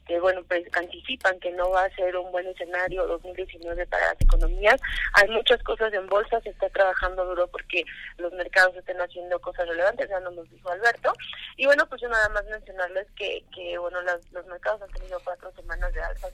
[0.74, 4.80] pues anticipan que no va a ser un buen escenario 2019 para las economías,
[5.14, 7.84] hay muchas cosas en bolsa, se está trabajando duro porque
[8.18, 11.12] los mercados estén haciendo cosas relevantes, ya nos dijo Alberto,
[11.56, 15.52] y bueno, pues yo nada más mencionarles que, que bueno, los mercados han tenido cuatro
[15.52, 16.30] semanas de alza, ha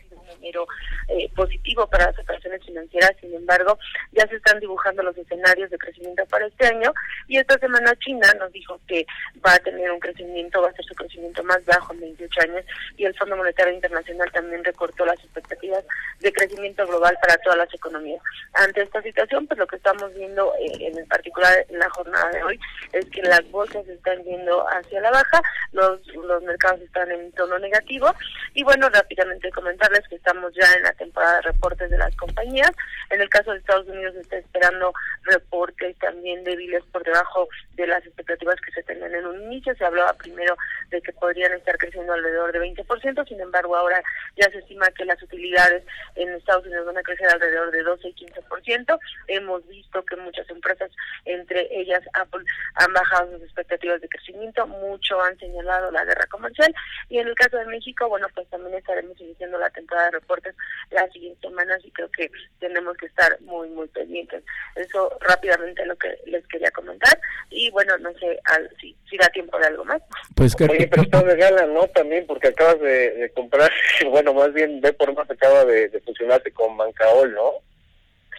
[0.50, 0.66] enero
[1.08, 3.78] eh, positivo para las operaciones financieras, sin embargo,
[4.12, 6.92] ya se están dibujando los escenarios de crecimiento para este año.
[7.28, 9.06] Y esta semana China nos dijo que
[9.44, 12.64] va a tener un crecimiento, va a ser su crecimiento más bajo en 28 años
[12.96, 15.84] y el Fondo Monetario Internacional también recortó las expectativas
[16.20, 18.22] de crecimiento global para todas las economías.
[18.54, 22.42] Ante esta situación, pues lo que estamos viendo eh, en particular en la jornada de
[22.42, 22.60] hoy
[22.92, 25.42] es que las bolsas están yendo hacia la baja,
[25.72, 28.14] los, los mercados están en tono negativo
[28.54, 32.70] y bueno, rápidamente comentarles que estamos ya en la temporada de reportes de las compañías.
[33.10, 34.92] En el caso de Estados Unidos está esperando
[35.24, 39.74] reportes también débiles por debajo de las expectativas que se tenían en un inicio.
[39.76, 40.56] Se hablaba primero
[40.90, 44.02] de que podrían estar creciendo alrededor de 20%, sin embargo ahora
[44.36, 45.84] ya se estima que las utilidades
[46.16, 48.98] en Estados Unidos van a crecer alrededor de 12 y 15%.
[49.28, 50.90] Hemos visto que muchas empresas,
[51.24, 52.44] entre ellas Apple,
[52.74, 56.74] han bajado sus expectativas de crecimiento, mucho han señalado la guerra comercial
[57.08, 60.54] y en el caso de México, bueno, pues también estaremos iniciando la temporada de reportes
[60.90, 64.42] las siguientes semanas y creo que tenemos que estar muy, muy pendientes.
[64.74, 67.18] Eso rápidamente lo que les quería comentar
[67.50, 68.40] y bueno, no sé
[68.80, 70.02] si, si da tiempo de algo más.
[70.36, 70.64] Pues que...
[70.64, 71.86] Oye, pero estás de gala, ¿no?
[71.88, 73.70] También porque acabas de, comprar,
[74.10, 77.52] bueno, más bien ve por más acaba de, de fusionarse con Bancaol, ¿no?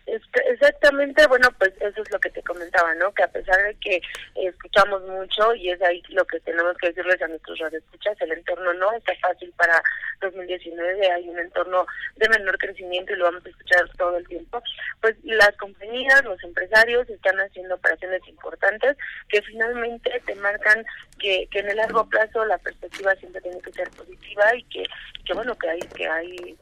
[0.05, 3.13] Exactamente, bueno, pues eso es lo que te comentaba, ¿no?
[3.13, 4.01] Que a pesar de que
[4.35, 8.73] escuchamos mucho y es ahí lo que tenemos que decirles a nuestros radioescuchas, el entorno
[8.73, 9.81] no está fácil para
[10.19, 11.85] 2019, hay un entorno
[12.17, 14.61] de menor crecimiento y lo vamos a escuchar todo el tiempo.
[14.99, 18.97] Pues las compañías, los empresarios están haciendo operaciones importantes
[19.29, 20.83] que finalmente te marcan
[21.19, 24.83] que, que en el largo plazo la perspectiva siempre tiene que ser positiva y que,
[25.25, 26.57] que bueno, que hay, que hay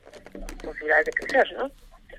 [0.61, 1.71] posibilidades de crecer, ¿no?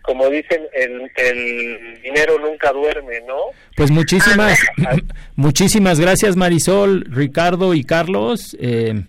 [0.03, 3.37] Como dicen, el, el dinero nunca duerme, ¿no?
[3.77, 4.59] Pues muchísimas,
[5.37, 8.57] muchísimas gracias Marisol, Ricardo y Carlos.
[8.61, 9.05] Eh,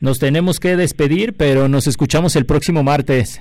[0.00, 3.40] nos tenemos que despedir, pero nos escuchamos el próximo martes.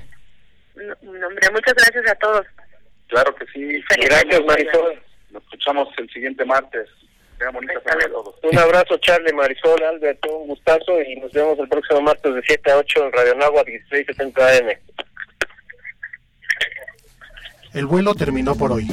[0.75, 2.45] hombre, muchas gracias a todos.
[3.07, 3.83] Claro que sí.
[4.01, 5.01] Gracias Marisol.
[5.31, 6.87] Nos escuchamos el siguiente martes.
[8.43, 12.71] Un abrazo, Charlie, Marisol, Alberto, un gustazo y nos vemos el próximo martes de 7
[12.71, 14.77] a 8 en Radio Nagua 1670 AM.
[17.73, 18.87] El vuelo terminó por hoy.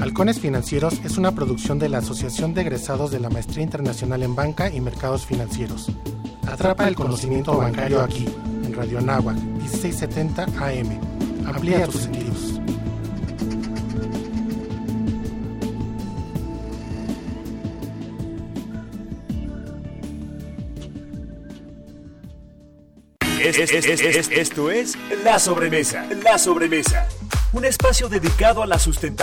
[0.00, 4.34] Halcones Financieros es una producción de la Asociación de Egresados de la Maestría Internacional en
[4.34, 5.90] Banca y Mercados Financieros.
[6.46, 8.26] Atrapa el conocimiento bancario aquí,
[8.64, 10.98] en Radio Anáhuac, 1670 AM.
[11.46, 12.60] Amplía tus sentidos.
[23.40, 26.06] Es- es- es- es- esto es La Sobremesa.
[26.22, 27.06] La Sobremesa.
[27.54, 29.14] Un espacio dedicado a la sustentabilidad.